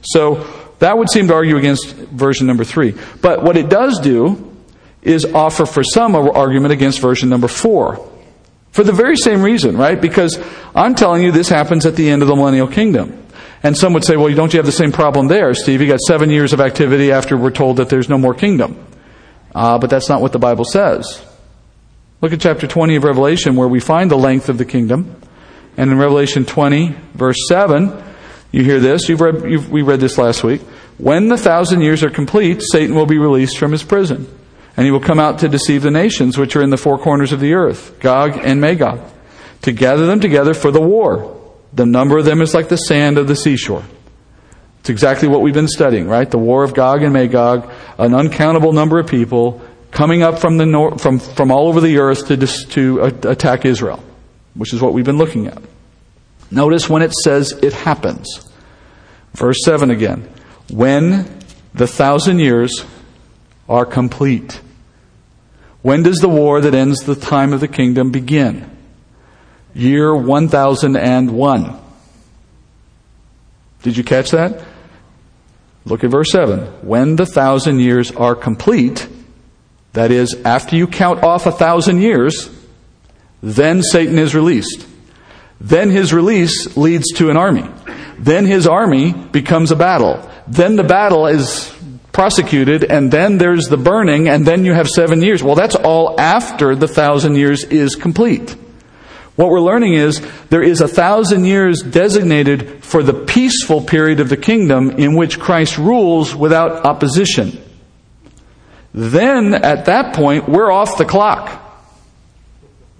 [0.01, 0.47] So
[0.79, 2.95] that would seem to argue against version number three.
[3.21, 4.51] But what it does do
[5.03, 8.03] is offer for some argument against version number four.
[8.77, 9.99] For the very same reason, right?
[9.99, 10.39] Because
[10.75, 13.25] I'm telling you this happens at the end of the millennial kingdom.
[13.63, 15.81] And some would say, well, don't you have the same problem there, Steve?
[15.81, 18.85] You got seven years of activity after we're told that there's no more kingdom.
[19.55, 21.25] Uh, but that's not what the Bible says.
[22.21, 25.19] Look at chapter 20 of Revelation where we find the length of the kingdom.
[25.75, 27.91] And in Revelation 20, verse 7,
[28.51, 29.09] you hear this.
[29.09, 30.61] You've read, you've, we read this last week.
[30.99, 34.27] When the thousand years are complete, Satan will be released from his prison,
[34.77, 37.31] and he will come out to deceive the nations which are in the four corners
[37.31, 39.01] of the earth, Gog and Magog,
[39.63, 41.33] to gather them together for the war.
[41.73, 43.83] The number of them is like the sand of the seashore.
[44.79, 46.29] It's exactly what we've been studying, right?
[46.29, 49.61] The war of Gog and Magog, an uncountable number of people
[49.91, 53.65] coming up from the nor- from from all over the earth to dis- to attack
[53.65, 54.01] Israel,
[54.53, 55.61] which is what we've been looking at.
[56.51, 58.27] Notice when it says it happens.
[59.33, 60.29] Verse 7 again.
[60.69, 61.27] When
[61.73, 62.85] the thousand years
[63.67, 64.61] are complete.
[65.81, 68.69] When does the war that ends the time of the kingdom begin?
[69.73, 71.79] Year 1001.
[73.83, 74.63] Did you catch that?
[75.85, 76.59] Look at verse 7.
[76.85, 79.07] When the thousand years are complete,
[79.93, 82.49] that is, after you count off a thousand years,
[83.41, 84.85] then Satan is released.
[85.61, 87.67] Then his release leads to an army.
[88.19, 90.29] Then his army becomes a battle.
[90.47, 91.73] Then the battle is
[92.17, 95.43] prosecuted, and then there's the burning, and then you have seven years.
[95.43, 98.55] Well, that's all after the thousand years is complete.
[99.35, 104.29] What we're learning is there is a thousand years designated for the peaceful period of
[104.29, 107.61] the kingdom in which Christ rules without opposition.
[108.95, 111.51] Then, at that point, we're off the clock.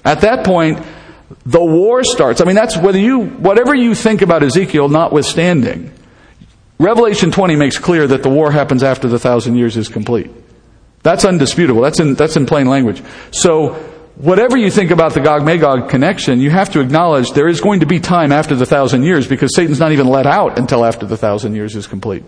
[0.06, 0.78] At that point,
[1.44, 2.40] the war starts.
[2.40, 5.92] I mean, that's whether you, whatever you think about Ezekiel notwithstanding,
[6.80, 10.30] Revelation 20 makes clear that the war happens after the thousand years is complete.
[11.04, 11.82] That's undisputable.
[11.82, 13.02] That's in, that's in plain language.
[13.32, 13.74] So,
[14.18, 17.80] whatever you think about the Gog Magog connection, you have to acknowledge there is going
[17.80, 21.06] to be time after the thousand years because Satan's not even let out until after
[21.06, 22.24] the thousand years is complete.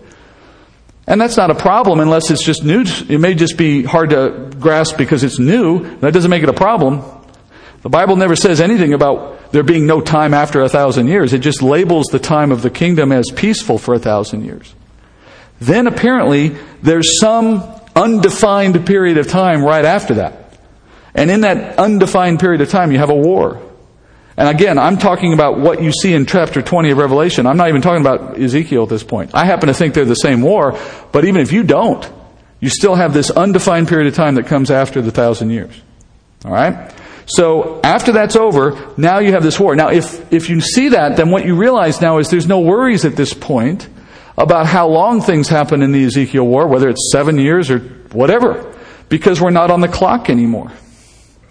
[1.06, 2.84] And that's not a problem unless it's just new.
[3.08, 5.98] It may just be hard to grasp because it's new.
[5.98, 7.02] That doesn't make it a problem.
[7.82, 11.32] The Bible never says anything about there being no time after a thousand years.
[11.32, 14.74] It just labels the time of the kingdom as peaceful for a thousand years.
[15.60, 17.62] Then apparently there's some
[17.96, 20.58] undefined period of time right after that.
[21.14, 23.60] And in that undefined period of time, you have a war.
[24.36, 27.46] And again, I'm talking about what you see in chapter 20 of Revelation.
[27.46, 29.32] I'm not even talking about Ezekiel at this point.
[29.34, 30.78] I happen to think they're the same war,
[31.12, 32.10] but even if you don't,
[32.60, 35.74] you still have this undefined period of time that comes after the thousand years.
[36.44, 36.92] All right?
[37.36, 39.76] So after that's over, now you have this war.
[39.76, 43.04] Now, if, if you see that, then what you realize now is there's no worries
[43.04, 43.88] at this point
[44.36, 47.78] about how long things happen in the Ezekiel war, whether it's seven years or
[48.10, 48.74] whatever,
[49.08, 50.72] because we're not on the clock anymore.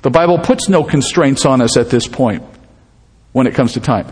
[0.02, 2.44] The Bible puts no constraints on us at this point
[3.32, 4.12] when it comes to time.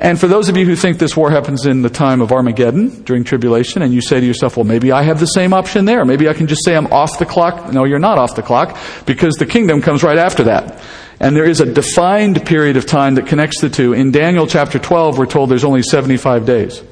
[0.00, 3.02] And for those of you who think this war happens in the time of Armageddon
[3.02, 6.04] during tribulation, and you say to yourself, well, maybe I have the same option there.
[6.04, 7.72] Maybe I can just say I'm off the clock.
[7.72, 10.80] No, you're not off the clock because the kingdom comes right after that.
[11.20, 13.92] And there is a defined period of time that connects the two.
[13.92, 16.82] In Daniel chapter 12, we're told there's only 75 days.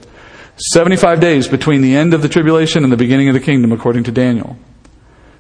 [0.73, 4.05] 75 days between the end of the tribulation and the beginning of the kingdom, according
[4.05, 4.57] to Daniel.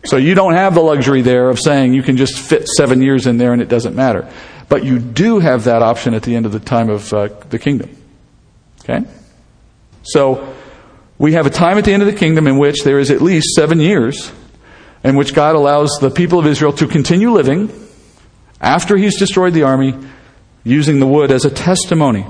[0.05, 3.27] So you don't have the luxury there of saying you can just fit seven years
[3.27, 4.31] in there and it doesn't matter.
[4.69, 7.59] But you do have that option at the end of the time of uh, the
[7.59, 7.91] kingdom.
[8.85, 9.05] Okay?
[10.05, 10.55] So
[11.19, 13.21] we have a time at the end of the kingdom in which there is at
[13.21, 14.31] least seven years
[15.03, 17.69] in which God allows the people of Israel to continue living
[18.61, 19.95] after he's destroyed the army,
[20.65, 22.27] using the wood as a testimony.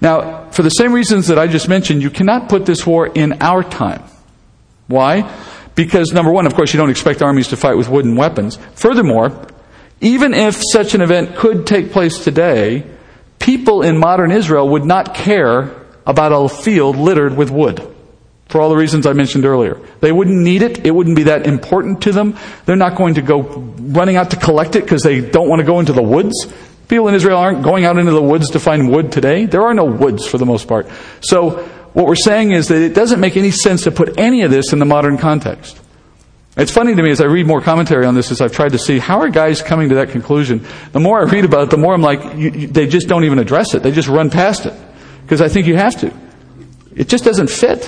[0.00, 3.42] Now, for the same reasons that I just mentioned, you cannot put this war in
[3.42, 4.02] our time.
[4.86, 5.30] Why?
[5.74, 8.58] Because, number one, of course, you don't expect armies to fight with wooden weapons.
[8.74, 9.46] Furthermore,
[10.00, 12.84] even if such an event could take place today,
[13.38, 15.70] people in modern Israel would not care
[16.06, 17.86] about a field littered with wood
[18.50, 19.80] for all the reasons I mentioned earlier.
[20.00, 20.84] They wouldn't need it.
[20.84, 22.36] It wouldn't be that important to them.
[22.66, 25.66] They're not going to go running out to collect it because they don't want to
[25.66, 26.34] go into the woods.
[26.88, 29.46] People in Israel aren't going out into the woods to find wood today.
[29.46, 30.88] There are no woods for the most part.
[31.20, 34.50] So what we're saying is that it doesn't make any sense to put any of
[34.50, 35.80] this in the modern context.
[36.56, 38.78] It's funny to me as I read more commentary on this, as I've tried to
[38.78, 40.66] see how are guys coming to that conclusion.
[40.90, 43.24] The more I read about it, the more I'm like, you, you, they just don't
[43.24, 43.84] even address it.
[43.84, 44.74] They just run past it
[45.22, 46.12] because I think you have to.
[46.94, 47.84] It just doesn't fit.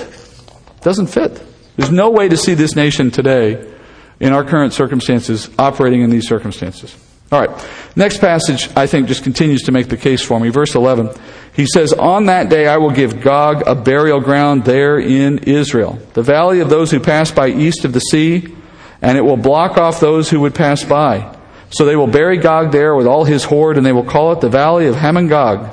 [0.83, 1.41] Doesn't fit.
[1.75, 3.73] There's no way to see this nation today
[4.19, 6.95] in our current circumstances operating in these circumstances.
[7.31, 7.69] All right.
[7.95, 10.49] Next passage, I think, just continues to make the case for me.
[10.49, 11.09] Verse 11.
[11.55, 15.99] He says, On that day I will give Gog a burial ground there in Israel,
[16.13, 18.53] the valley of those who pass by east of the sea,
[19.01, 21.35] and it will block off those who would pass by.
[21.71, 24.41] So they will bury Gog there with all his horde, and they will call it
[24.41, 25.71] the valley of Hamon-Gog.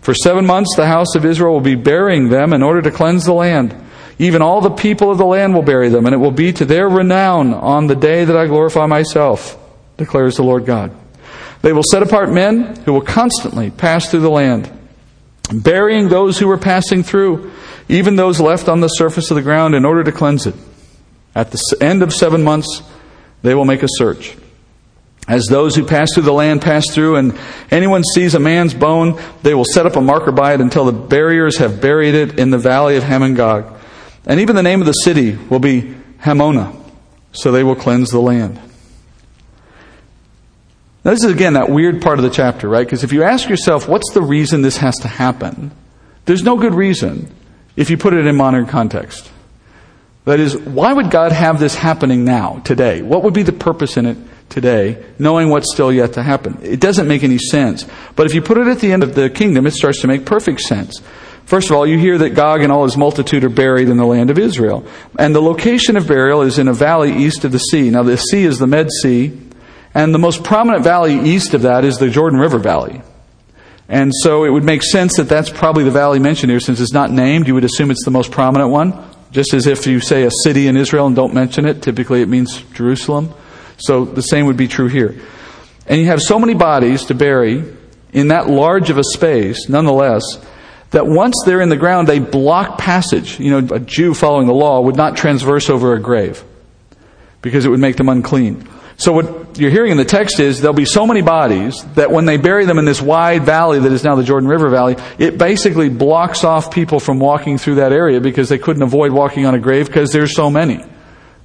[0.00, 3.24] For seven months the house of Israel will be burying them in order to cleanse
[3.24, 3.74] the land.
[4.18, 6.64] Even all the people of the land will bury them, and it will be to
[6.64, 9.56] their renown on the day that I glorify myself,
[9.96, 10.92] declares the Lord God.
[11.62, 14.70] They will set apart men who will constantly pass through the land,
[15.52, 17.52] burying those who were passing through.
[17.90, 20.54] even those left on the surface of the ground, in order to cleanse it.
[21.34, 22.82] At the end of seven months,
[23.42, 24.36] they will make a search.
[25.26, 27.38] As those who pass through the land pass through, and
[27.70, 30.92] anyone sees a man's bone, they will set up a marker by it until the
[30.92, 33.34] barriers have buried it in the valley of Hamon
[34.28, 36.76] And even the name of the city will be Hamonah,
[37.32, 38.60] so they will cleanse the land.
[41.04, 42.86] Now, this is again that weird part of the chapter, right?
[42.86, 45.72] Because if you ask yourself, what's the reason this has to happen?
[46.26, 47.34] There's no good reason
[47.74, 49.30] if you put it in modern context.
[50.26, 53.00] That is, why would God have this happening now, today?
[53.00, 54.18] What would be the purpose in it
[54.48, 56.58] today, knowing what's still yet to happen.
[56.62, 57.86] It doesn't make any sense.
[58.16, 60.24] But if you put it at the end of the kingdom, it starts to make
[60.24, 61.00] perfect sense.
[61.48, 64.04] First of all, you hear that Gog and all his multitude are buried in the
[64.04, 64.86] land of Israel.
[65.18, 67.88] And the location of burial is in a valley east of the sea.
[67.88, 69.32] Now, the sea is the Med Sea,
[69.94, 73.00] and the most prominent valley east of that is the Jordan River Valley.
[73.88, 76.60] And so it would make sense that that's probably the valley mentioned here.
[76.60, 78.92] Since it's not named, you would assume it's the most prominent one.
[79.30, 82.28] Just as if you say a city in Israel and don't mention it, typically it
[82.28, 83.32] means Jerusalem.
[83.78, 85.18] So the same would be true here.
[85.86, 87.64] And you have so many bodies to bury
[88.12, 90.22] in that large of a space, nonetheless,
[90.90, 93.38] that once they're in the ground, they block passage.
[93.38, 96.42] You know, a Jew following the law would not transverse over a grave
[97.42, 98.68] because it would make them unclean.
[98.96, 102.24] So what you're hearing in the text is there'll be so many bodies that when
[102.24, 105.38] they bury them in this wide valley that is now the Jordan River Valley, it
[105.38, 109.54] basically blocks off people from walking through that area because they couldn't avoid walking on
[109.54, 110.84] a grave because there's so many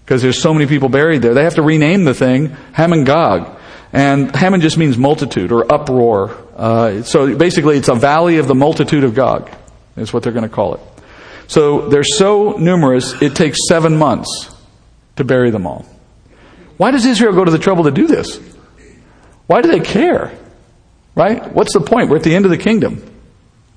[0.03, 1.33] because there's so many people buried there.
[1.33, 3.59] They have to rename the thing Hamon Gog.
[3.91, 6.35] And Hamon just means multitude or uproar.
[6.55, 9.49] Uh, so basically, it's a valley of the multitude of Gog,
[9.97, 10.81] is what they're going to call it.
[11.47, 14.55] So they're so numerous, it takes seven months
[15.15, 15.85] to bury them all.
[16.77, 18.39] Why does Israel go to the trouble to do this?
[19.47, 20.31] Why do they care?
[21.15, 21.53] Right?
[21.53, 22.09] What's the point?
[22.09, 23.03] We're at the end of the kingdom.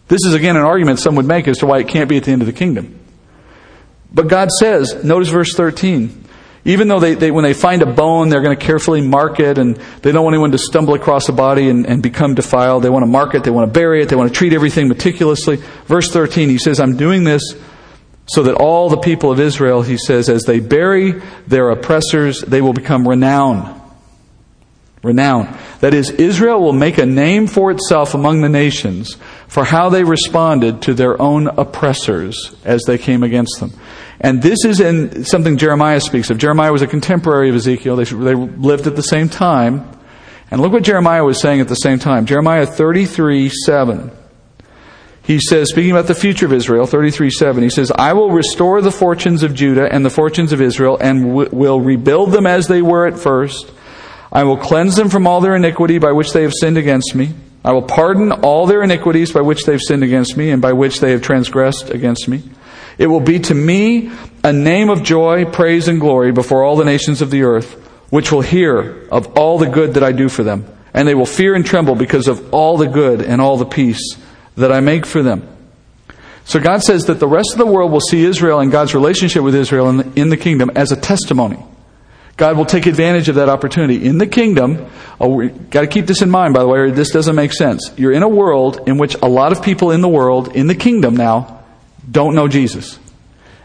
[0.08, 2.24] This is again an argument some would make as to why it can't be at
[2.24, 3.00] the end of the kingdom.
[4.12, 6.25] But God says, notice verse 13,
[6.66, 9.56] even though they, they, when they find a bone, they're going to carefully mark it
[9.56, 12.82] and they don't want anyone to stumble across a body and, and become defiled.
[12.82, 14.88] They want to mark it, they want to bury it, they want to treat everything
[14.88, 15.56] meticulously.
[15.86, 17.54] Verse 13, he says, I'm doing this
[18.26, 22.60] so that all the people of Israel, he says, as they bury their oppressors, they
[22.60, 23.80] will become renowned.
[25.06, 25.56] Renown.
[25.80, 29.16] That is, Israel will make a name for itself among the nations
[29.48, 33.72] for how they responded to their own oppressors as they came against them.
[34.20, 36.38] And this is in something Jeremiah speaks of.
[36.38, 37.96] Jeremiah was a contemporary of Ezekiel.
[37.96, 39.90] They, they lived at the same time.
[40.50, 42.26] And look what Jeremiah was saying at the same time.
[42.26, 44.10] Jeremiah 33 7.
[45.22, 48.80] He says, speaking about the future of Israel, 33 7, he says, I will restore
[48.80, 52.68] the fortunes of Judah and the fortunes of Israel and w- will rebuild them as
[52.68, 53.72] they were at first.
[54.36, 57.30] I will cleanse them from all their iniquity by which they have sinned against me.
[57.64, 60.74] I will pardon all their iniquities by which they have sinned against me and by
[60.74, 62.42] which they have transgressed against me.
[62.98, 64.10] It will be to me
[64.44, 67.72] a name of joy, praise, and glory before all the nations of the earth,
[68.10, 70.66] which will hear of all the good that I do for them.
[70.92, 74.18] And they will fear and tremble because of all the good and all the peace
[74.58, 75.48] that I make for them.
[76.44, 79.42] So God says that the rest of the world will see Israel and God's relationship
[79.42, 81.64] with Israel in the, in the kingdom as a testimony.
[82.36, 84.04] God will take advantage of that opportunity.
[84.04, 87.10] In the kingdom, oh, we got to keep this in mind, by the way, this
[87.10, 87.92] doesn't make sense.
[87.96, 90.74] You're in a world in which a lot of people in the world, in the
[90.74, 91.64] kingdom now,
[92.10, 92.98] don't know Jesus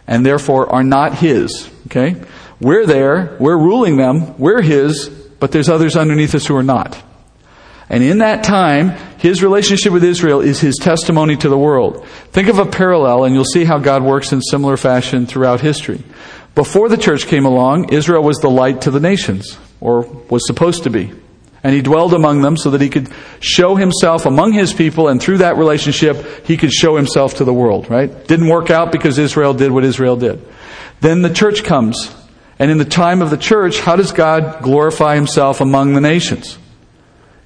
[0.07, 1.69] and therefore are not His.
[1.87, 2.21] Okay?
[2.59, 7.01] We're there, we're ruling them, we're His, but there's others underneath us who are not.
[7.89, 12.05] And in that time, his relationship with Israel is his testimony to the world.
[12.31, 16.01] Think of a parallel, and you'll see how God works in similar fashion throughout history.
[16.55, 20.83] Before the church came along, Israel was the light to the nations, or was supposed
[20.83, 21.11] to be.
[21.63, 25.21] And he dwelled among them so that he could show himself among his people, and
[25.21, 28.27] through that relationship, he could show himself to the world, right?
[28.27, 30.45] Didn't work out because Israel did what Israel did.
[30.99, 32.13] Then the church comes.
[32.59, 36.57] And in the time of the church, how does God glorify himself among the nations?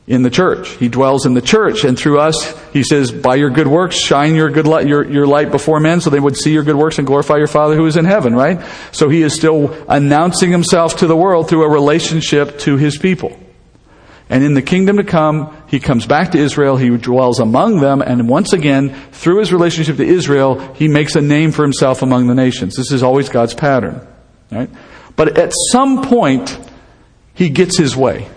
[0.08, 0.70] In the church.
[0.70, 1.84] He dwells in the church.
[1.84, 5.26] And through us, he says, by your good works, shine your good light, your, your
[5.26, 7.88] light before men so they would see your good works and glorify your Father who
[7.88, 8.64] is in heaven, right?
[8.92, 13.36] So he is still announcing himself to the world through a relationship to his people.
[14.30, 18.02] And in the kingdom to come, he comes back to Israel, he dwells among them,
[18.02, 22.28] and once again, through his relationship to Israel, he makes a name for himself among
[22.28, 22.76] the nations.
[22.76, 24.08] This is always God's pattern.
[24.52, 24.70] Right?
[25.16, 26.60] But at some point,
[27.34, 28.28] he gets his way.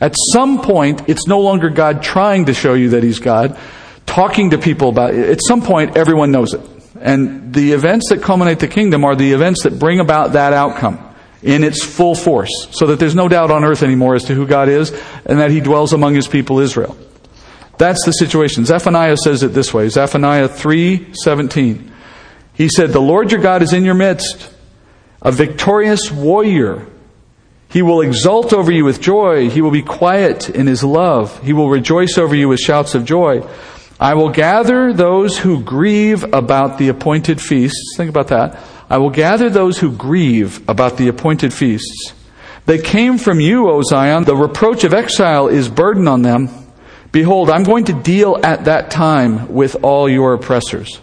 [0.00, 3.58] At some point, it's no longer God trying to show you that he's God,
[4.06, 5.28] talking to people about it.
[5.28, 6.60] At some point, everyone knows it.
[7.00, 11.14] And the events that culminate the kingdom are the events that bring about that outcome
[11.42, 14.46] in its full force, so that there's no doubt on earth anymore as to who
[14.46, 14.90] God is
[15.26, 16.96] and that he dwells among his people Israel.
[17.76, 18.64] That's the situation.
[18.64, 19.88] Zephaniah says it this way.
[19.88, 21.90] Zephaniah 3:17.
[22.54, 24.50] He said, The Lord your God is in your midst,
[25.20, 26.86] a victorious warrior.
[27.74, 29.50] He will exult over you with joy.
[29.50, 31.42] He will be quiet in his love.
[31.42, 33.42] He will rejoice over you with shouts of joy.
[33.98, 37.96] I will gather those who grieve about the appointed feasts.
[37.96, 38.64] Think about that.
[38.88, 42.14] I will gather those who grieve about the appointed feasts.
[42.64, 44.22] They came from you, O Zion.
[44.22, 46.50] The reproach of exile is burden on them.
[47.10, 51.00] Behold, I'm going to deal at that time with all your oppressors.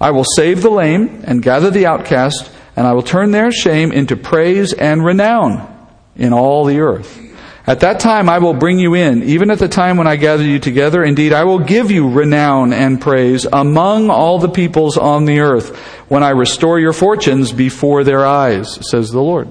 [0.00, 3.92] I will save the lame and gather the outcast, and I will turn their shame
[3.92, 5.70] into praise and renown
[6.16, 7.20] in all the earth.
[7.66, 10.42] At that time I will bring you in, even at the time when I gather
[10.44, 11.02] you together.
[11.02, 15.74] Indeed, I will give you renown and praise among all the peoples on the earth
[16.08, 19.48] when I restore your fortunes before their eyes, says the Lord.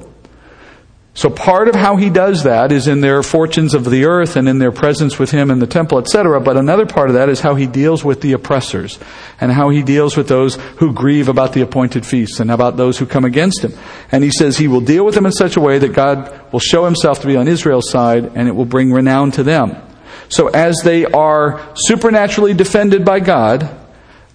[1.16, 4.50] So part of how he does that is in their fortunes of the earth and
[4.50, 6.42] in their presence with him in the temple, etc.
[6.42, 8.98] But another part of that is how he deals with the oppressors
[9.40, 12.98] and how he deals with those who grieve about the appointed feasts and about those
[12.98, 13.74] who come against him.
[14.12, 16.60] And he says he will deal with them in such a way that God will
[16.60, 19.76] show himself to be on Israel's side and it will bring renown to them.
[20.30, 23.70] So as they are supernaturally defended by God,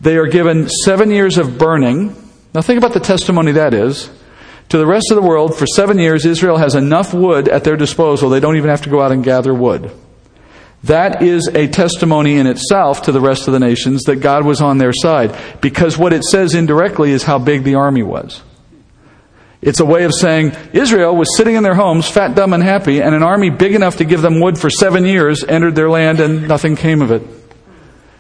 [0.01, 2.15] they are given seven years of burning.
[2.55, 4.11] Now think about the testimony that is.
[4.71, 7.77] To the rest of the world, for seven years, Israel has enough wood at their
[7.77, 9.91] disposal, they don't even have to go out and gather wood.
[10.85, 14.61] That is a testimony in itself to the rest of the nations that God was
[14.61, 15.37] on their side.
[15.61, 18.43] Because what it says indirectly is how big the army was.
[19.61, 23.03] It's a way of saying Israel was sitting in their homes, fat, dumb, and happy,
[23.03, 26.21] and an army big enough to give them wood for seven years entered their land
[26.21, 27.23] and nothing came of it.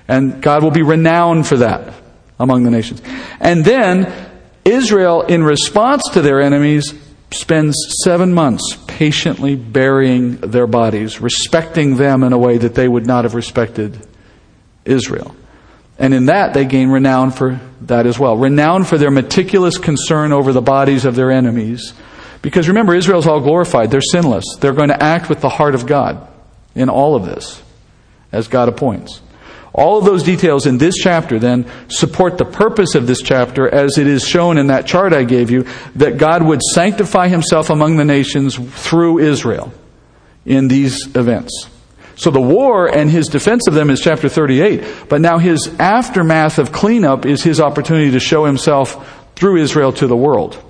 [0.08, 1.94] And God will be renowned for that
[2.40, 3.02] among the nations.
[3.38, 4.27] And then
[4.64, 6.94] Israel, in response to their enemies,
[7.30, 13.06] spends seven months patiently burying their bodies, respecting them in a way that they would
[13.06, 14.06] not have respected
[14.84, 15.34] Israel.
[15.98, 18.36] And in that, they gain renown for that as well.
[18.36, 21.92] Renown for their meticulous concern over the bodies of their enemies.
[22.40, 23.90] Because remember, Israel's all glorified.
[23.90, 24.44] They're sinless.
[24.60, 26.26] They're going to act with the heart of God
[26.74, 27.60] in all of this,
[28.30, 29.20] as God appoints.
[29.78, 33.96] All of those details in this chapter then support the purpose of this chapter as
[33.96, 37.96] it is shown in that chart I gave you that God would sanctify himself among
[37.96, 39.72] the nations through Israel
[40.44, 41.68] in these events.
[42.16, 46.58] So the war and his defense of them is chapter 38, but now his aftermath
[46.58, 50.60] of cleanup is his opportunity to show himself through Israel to the world.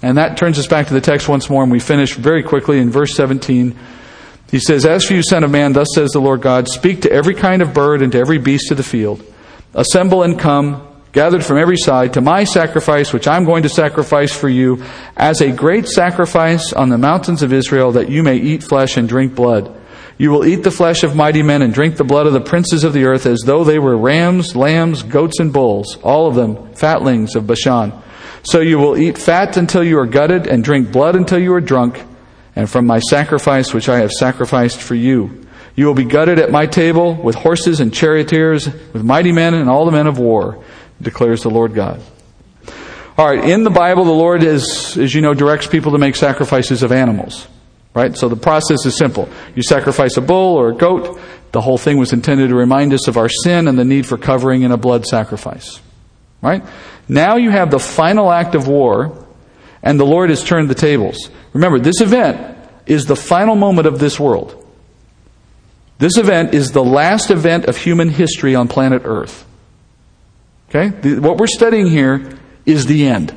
[0.00, 2.78] And that turns us back to the text once more, and we finish very quickly
[2.78, 3.78] in verse 17
[4.50, 7.12] he says, As for you, Son of Man, thus says the Lord God, speak to
[7.12, 9.22] every kind of bird and to every beast of the field.
[9.74, 14.32] Assemble and come, gathered from every side, to my sacrifice, which I'm going to sacrifice
[14.32, 14.82] for you,
[15.16, 19.08] as a great sacrifice on the mountains of Israel, that you may eat flesh and
[19.08, 19.76] drink blood.
[20.18, 22.82] You will eat the flesh of mighty men and drink the blood of the princes
[22.82, 26.74] of the earth, as though they were rams, lambs, goats, and bulls, all of them
[26.74, 27.92] fatlings of Bashan.
[28.42, 31.60] So you will eat fat until you are gutted, and drink blood until you are
[31.60, 32.04] drunk
[32.56, 35.46] and from my sacrifice which I have sacrificed for you.
[35.76, 39.70] You will be gutted at my table with horses and charioteers, with mighty men and
[39.70, 40.62] all the men of war,
[41.00, 42.00] declares the Lord God.
[43.16, 46.16] All right, in the Bible, the Lord is, as you know, directs people to make
[46.16, 47.46] sacrifices of animals.
[47.92, 48.16] Right?
[48.16, 49.28] So the process is simple.
[49.56, 51.20] You sacrifice a bull or a goat.
[51.52, 54.16] The whole thing was intended to remind us of our sin and the need for
[54.16, 55.80] covering in a blood sacrifice.
[56.40, 56.62] Right?
[57.08, 59.26] Now you have the final act of war,
[59.82, 61.30] and the Lord has turned the tables.
[61.52, 64.56] Remember, this event is the final moment of this world.
[65.98, 69.46] This event is the last event of human history on planet Earth.
[70.68, 70.88] Okay?
[71.18, 73.36] what we're studying here is the end.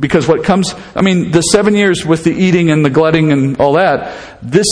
[0.00, 3.58] Because what comes, I mean, the seven years with the eating and the glutting and
[3.60, 4.66] all that, this,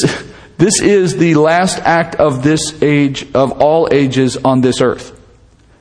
[0.57, 5.21] this is the last act of this age, of all ages on this earth.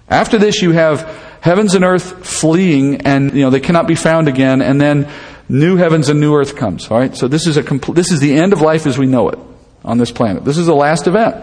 [0.10, 4.30] After this, you have heavens and earth fleeing, and, you know, they cannot be found
[4.30, 5.10] again, and then
[5.50, 6.89] new heavens and new earth comes.
[6.89, 9.08] All right, so this is a compl- this is the end of life as we
[9.08, 9.38] know it
[9.84, 10.46] on this planet.
[10.46, 11.36] This is the last event.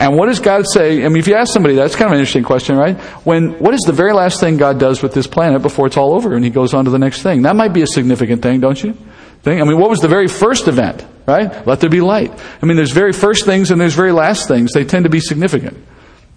[0.00, 1.04] And what does God say?
[1.04, 2.98] I mean, if you ask somebody, that's kind of an interesting question, right?
[3.24, 6.12] When what is the very last thing God does with this planet before it's all
[6.12, 7.42] over and He goes on to the next thing?
[7.42, 8.94] That might be a significant thing, don't you?
[9.42, 9.62] Think?
[9.62, 11.06] I mean, what was the very first event?
[11.24, 11.64] Right?
[11.68, 12.32] Let there be light.
[12.60, 14.72] I mean, there's very first things and there's very last things.
[14.72, 15.78] They tend to be significant.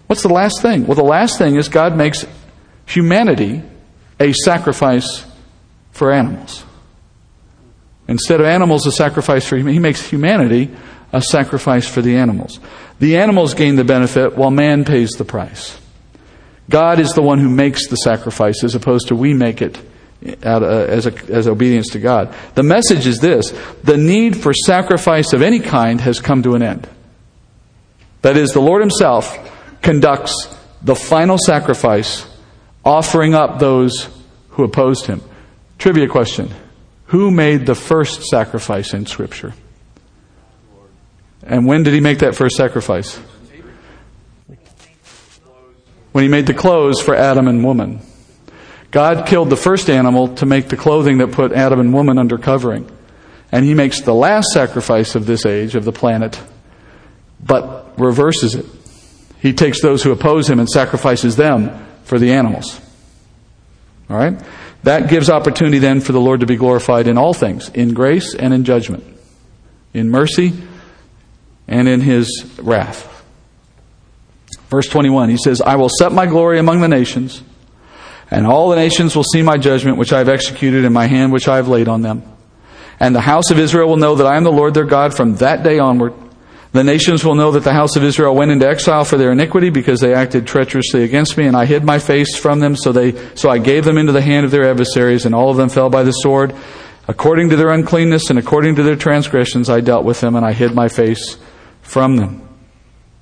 [0.06, 0.86] What's the last thing?
[0.86, 2.24] Well, the last thing is God makes
[2.86, 3.62] humanity
[4.20, 5.26] a sacrifice
[5.92, 6.64] for animals.
[8.06, 10.70] Instead of animals a sacrifice for him, he makes humanity
[11.12, 12.60] a sacrifice for the animals.
[12.98, 15.78] The animals gain the benefit while man pays the price.
[16.68, 19.78] God is the one who makes the sacrifice as opposed to we make it
[20.42, 22.34] out, uh, as, a, as obedience to God.
[22.54, 23.50] The message is this
[23.82, 26.88] the need for sacrifice of any kind has come to an end.
[28.22, 29.38] That is, the Lord Himself
[29.82, 32.26] conducts the final sacrifice
[32.84, 34.08] offering up those
[34.50, 35.20] who opposed him.
[35.78, 36.50] Trivia question
[37.06, 39.54] Who made the first sacrifice in Scripture?
[41.42, 43.20] And when did he make that first sacrifice?
[46.12, 48.00] When he made the clothes for Adam and woman.
[48.90, 52.38] God killed the first animal to make the clothing that put Adam and woman under
[52.38, 52.88] covering.
[53.50, 56.40] And he makes the last sacrifice of this age, of the planet,
[57.44, 58.66] but reverses it.
[59.40, 62.80] He takes those who oppose him and sacrifices them for the animals.
[64.08, 64.38] All right?
[64.84, 68.34] That gives opportunity then for the Lord to be glorified in all things, in grace
[68.34, 69.04] and in judgment,
[69.94, 70.52] in mercy
[71.66, 73.10] and in his wrath.
[74.68, 77.42] Verse 21, he says, I will set my glory among the nations,
[78.30, 81.32] and all the nations will see my judgment which I have executed in my hand
[81.32, 82.22] which I have laid on them.
[83.00, 85.36] And the house of Israel will know that I am the Lord their God from
[85.36, 86.14] that day onward.
[86.74, 89.70] The nations will know that the house of Israel went into exile for their iniquity
[89.70, 93.14] because they acted treacherously against me, and I hid my face from them, so they
[93.36, 95.88] so I gave them into the hand of their adversaries, and all of them fell
[95.88, 96.52] by the sword.
[97.06, 100.52] According to their uncleanness and according to their transgressions I dealt with them, and I
[100.52, 101.38] hid my face
[101.82, 102.40] from them.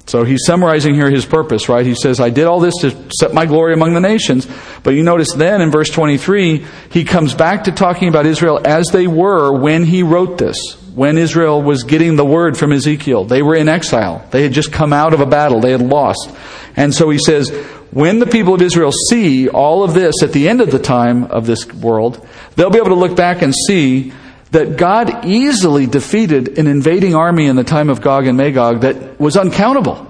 [0.06, 1.84] So he's summarizing here his purpose, right?
[1.84, 4.48] He says, I did all this to set my glory among the nations.
[4.82, 8.86] But you notice then in verse 23, he comes back to talking about Israel as
[8.86, 10.81] they were when he wrote this.
[10.94, 13.24] When Israel was getting the word from Ezekiel.
[13.24, 14.26] They were in exile.
[14.30, 15.60] They had just come out of a battle.
[15.60, 16.30] They had lost.
[16.76, 17.50] And so he says,
[17.90, 21.24] when the people of Israel see all of this at the end of the time
[21.24, 22.26] of this world,
[22.56, 24.12] they'll be able to look back and see
[24.50, 29.18] that God easily defeated an invading army in the time of Gog and Magog that
[29.18, 30.08] was uncountable.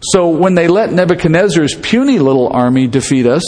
[0.00, 3.42] So when they let Nebuchadnezzar's puny little army defeat us,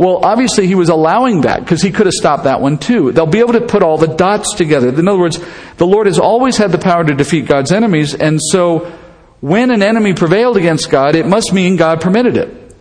[0.00, 3.12] well, obviously he was allowing that because he could have stopped that one too.
[3.12, 4.88] They'll be able to put all the dots together.
[4.88, 5.38] In other words,
[5.76, 8.90] the Lord has always had the power to defeat God's enemies, and so
[9.42, 12.74] when an enemy prevailed against God, it must mean God permitted it.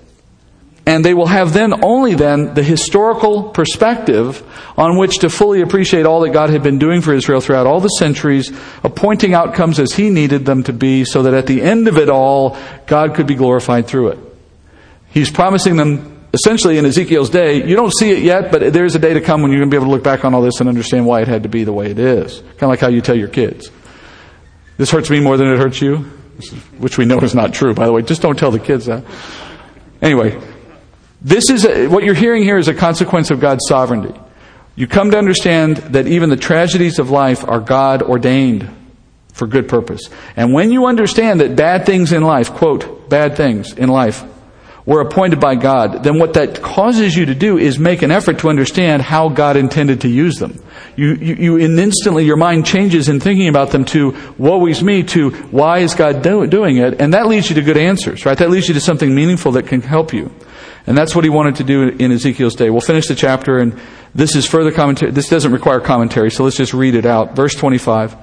[0.85, 4.41] And they will have then only then the historical perspective
[4.77, 7.81] on which to fully appreciate all that God had been doing for Israel throughout all
[7.81, 8.49] the centuries,
[8.81, 12.09] appointing outcomes as He needed them to be, so that at the end of it
[12.09, 12.57] all,
[12.87, 14.19] God could be glorified through it.
[15.09, 18.99] He's promising them essentially in Ezekiel's day, you don't see it yet, but there's a
[18.99, 20.59] day to come when you're going to be able to look back on all this
[20.59, 22.39] and understand why it had to be the way it is.
[22.39, 23.71] Kind of like how you tell your kids.
[24.77, 25.97] This hurts me more than it hurts you,
[26.77, 28.01] which we know is not true, by the way.
[28.01, 29.03] Just don't tell the kids that.
[30.01, 30.39] Anyway,
[31.21, 34.17] this is a, what you're hearing here is a consequence of God's sovereignty.
[34.75, 38.69] You come to understand that even the tragedies of life are God ordained
[39.33, 40.09] for good purpose.
[40.37, 44.23] And when you understand that bad things in life, quote, bad things in life,
[44.89, 48.39] were appointed by God, then what that causes you to do is make an effort
[48.39, 50.59] to understand how God intended to use them.
[50.95, 55.03] You, you, you instantly, your mind changes in thinking about them to, woe is me,
[55.03, 56.99] to, why is God do, doing it?
[56.99, 58.35] And that leads you to good answers, right?
[58.35, 60.31] That leads you to something meaningful that can help you.
[60.87, 62.71] And that's what he wanted to do in Ezekiel's day.
[62.71, 63.79] We'll finish the chapter, and
[64.15, 65.11] this is further commentary.
[65.11, 67.35] This doesn't require commentary, so let's just read it out.
[67.35, 68.15] Verse 25.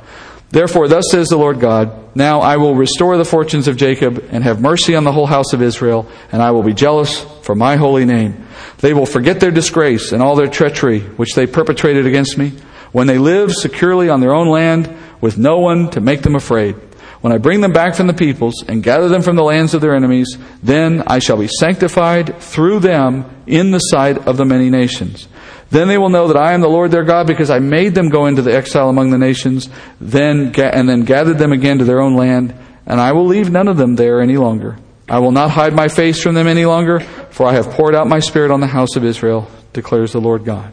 [0.51, 4.44] Therefore, thus says the Lord God, Now I will restore the fortunes of Jacob and
[4.44, 7.76] have mercy on the whole house of Israel, and I will be jealous for my
[7.76, 8.47] holy name.
[8.78, 12.53] They will forget their disgrace and all their treachery which they perpetrated against me,
[12.92, 16.76] when they live securely on their own land with no one to make them afraid.
[17.20, 19.80] When I bring them back from the peoples and gather them from the lands of
[19.80, 24.70] their enemies, then I shall be sanctified through them in the sight of the many
[24.70, 25.26] nations.
[25.71, 28.09] Then they will know that I am the Lord their God because I made them
[28.09, 29.69] go into the exile among the nations,
[30.01, 32.55] then and then gathered them again to their own land,
[32.87, 34.77] and I will leave none of them there any longer.
[35.09, 38.07] I will not hide my face from them any longer, for I have poured out
[38.07, 40.73] my spirit on the house of Israel, declares the Lord God.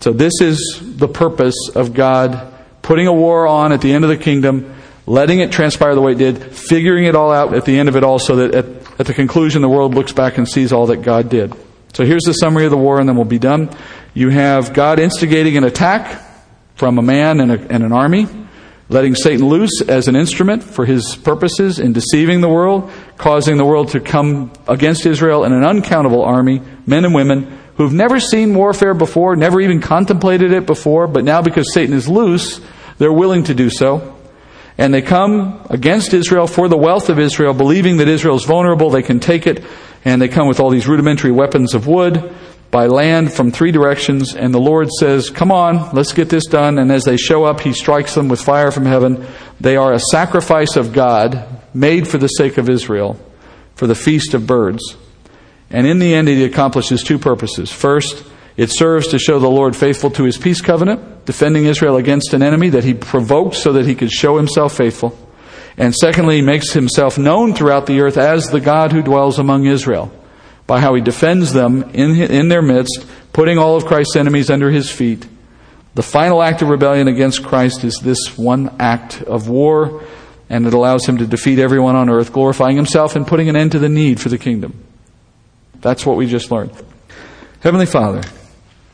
[0.00, 2.52] So this is the purpose of God
[2.82, 4.74] putting a war on at the end of the kingdom
[5.06, 7.96] letting it transpire the way it did, figuring it all out at the end of
[7.96, 10.86] it all so that at, at the conclusion the world looks back and sees all
[10.86, 11.52] that God did.
[11.94, 13.70] So here's the summary of the war and then we'll be done.
[14.14, 16.22] You have God instigating an attack
[16.74, 18.26] from a man and, a, and an army,
[18.88, 23.64] letting Satan loose as an instrument for his purposes in deceiving the world, causing the
[23.64, 28.54] world to come against Israel in an uncountable army, men and women who've never seen
[28.54, 32.60] warfare before, never even contemplated it before, but now because Satan is loose,
[32.98, 34.16] they're willing to do so.
[34.76, 38.90] And they come against Israel for the wealth of Israel, believing that Israel is vulnerable,
[38.90, 39.64] they can take it,
[40.04, 42.34] and they come with all these rudimentary weapons of wood
[42.70, 44.34] by land from three directions.
[44.34, 46.78] And the Lord says, Come on, let's get this done.
[46.78, 49.26] And as they show up, He strikes them with fire from heaven.
[49.60, 53.18] They are a sacrifice of God made for the sake of Israel,
[53.74, 54.96] for the feast of birds.
[55.70, 57.70] And in the end, it accomplishes two purposes.
[57.70, 58.24] First,
[58.56, 62.42] it serves to show the Lord faithful to his peace covenant, defending Israel against an
[62.42, 65.18] enemy that he provoked so that he could show himself faithful.
[65.76, 69.66] And secondly, he makes himself known throughout the earth as the God who dwells among
[69.66, 70.12] Israel.
[70.66, 74.70] by how he defends them in, in their midst, putting all of Christ's enemies under
[74.70, 75.26] his feet.
[75.94, 80.02] The final act of rebellion against Christ is this one act of war,
[80.48, 83.72] and it allows him to defeat everyone on earth, glorifying himself and putting an end
[83.72, 84.82] to the need for the kingdom.
[85.80, 86.72] That's what we just learned.
[87.60, 88.22] Heavenly Father,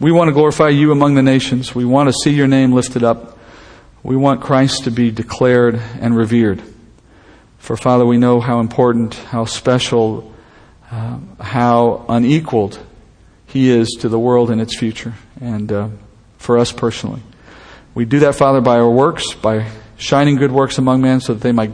[0.00, 1.74] we want to glorify you among the nations.
[1.74, 3.38] We want to see your name lifted up.
[4.02, 6.62] We want Christ to be declared and revered.
[7.58, 10.32] For Father, we know how important, how special,
[10.90, 12.78] uh, how unequaled
[13.46, 15.88] He is to the world and its future, and uh,
[16.38, 17.22] for us personally.
[17.94, 21.42] We do that, Father, by our works, by shining good works among men so that
[21.42, 21.72] they might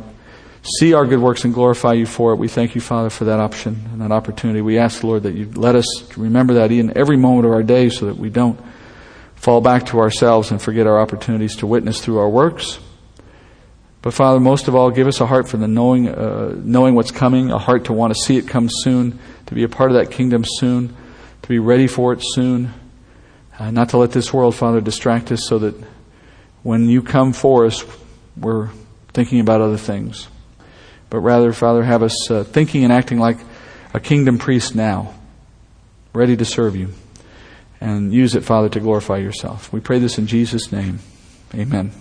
[0.80, 2.36] see our good works and glorify you for it.
[2.36, 4.60] We thank you, Father, for that option and that opportunity.
[4.60, 7.62] We ask, the Lord, that you let us remember that in every moment of our
[7.62, 8.58] day so that we don't
[9.46, 12.80] fall back to ourselves and forget our opportunities to witness through our works.
[14.02, 17.12] But Father, most of all, give us a heart for the knowing, uh, knowing what's
[17.12, 19.98] coming, a heart to want to see it come soon, to be a part of
[19.98, 20.96] that kingdom soon,
[21.42, 22.74] to be ready for it soon,
[23.60, 25.76] uh, not to let this world, Father, distract us so that
[26.64, 27.84] when you come for us,
[28.36, 28.70] we're
[29.12, 30.26] thinking about other things
[31.08, 33.38] but rather, Father, have us uh, thinking and acting like
[33.94, 35.14] a kingdom priest now,
[36.12, 36.92] ready to serve you.
[37.80, 39.72] And use it, Father, to glorify yourself.
[39.72, 41.00] We pray this in Jesus' name.
[41.54, 41.92] Amen.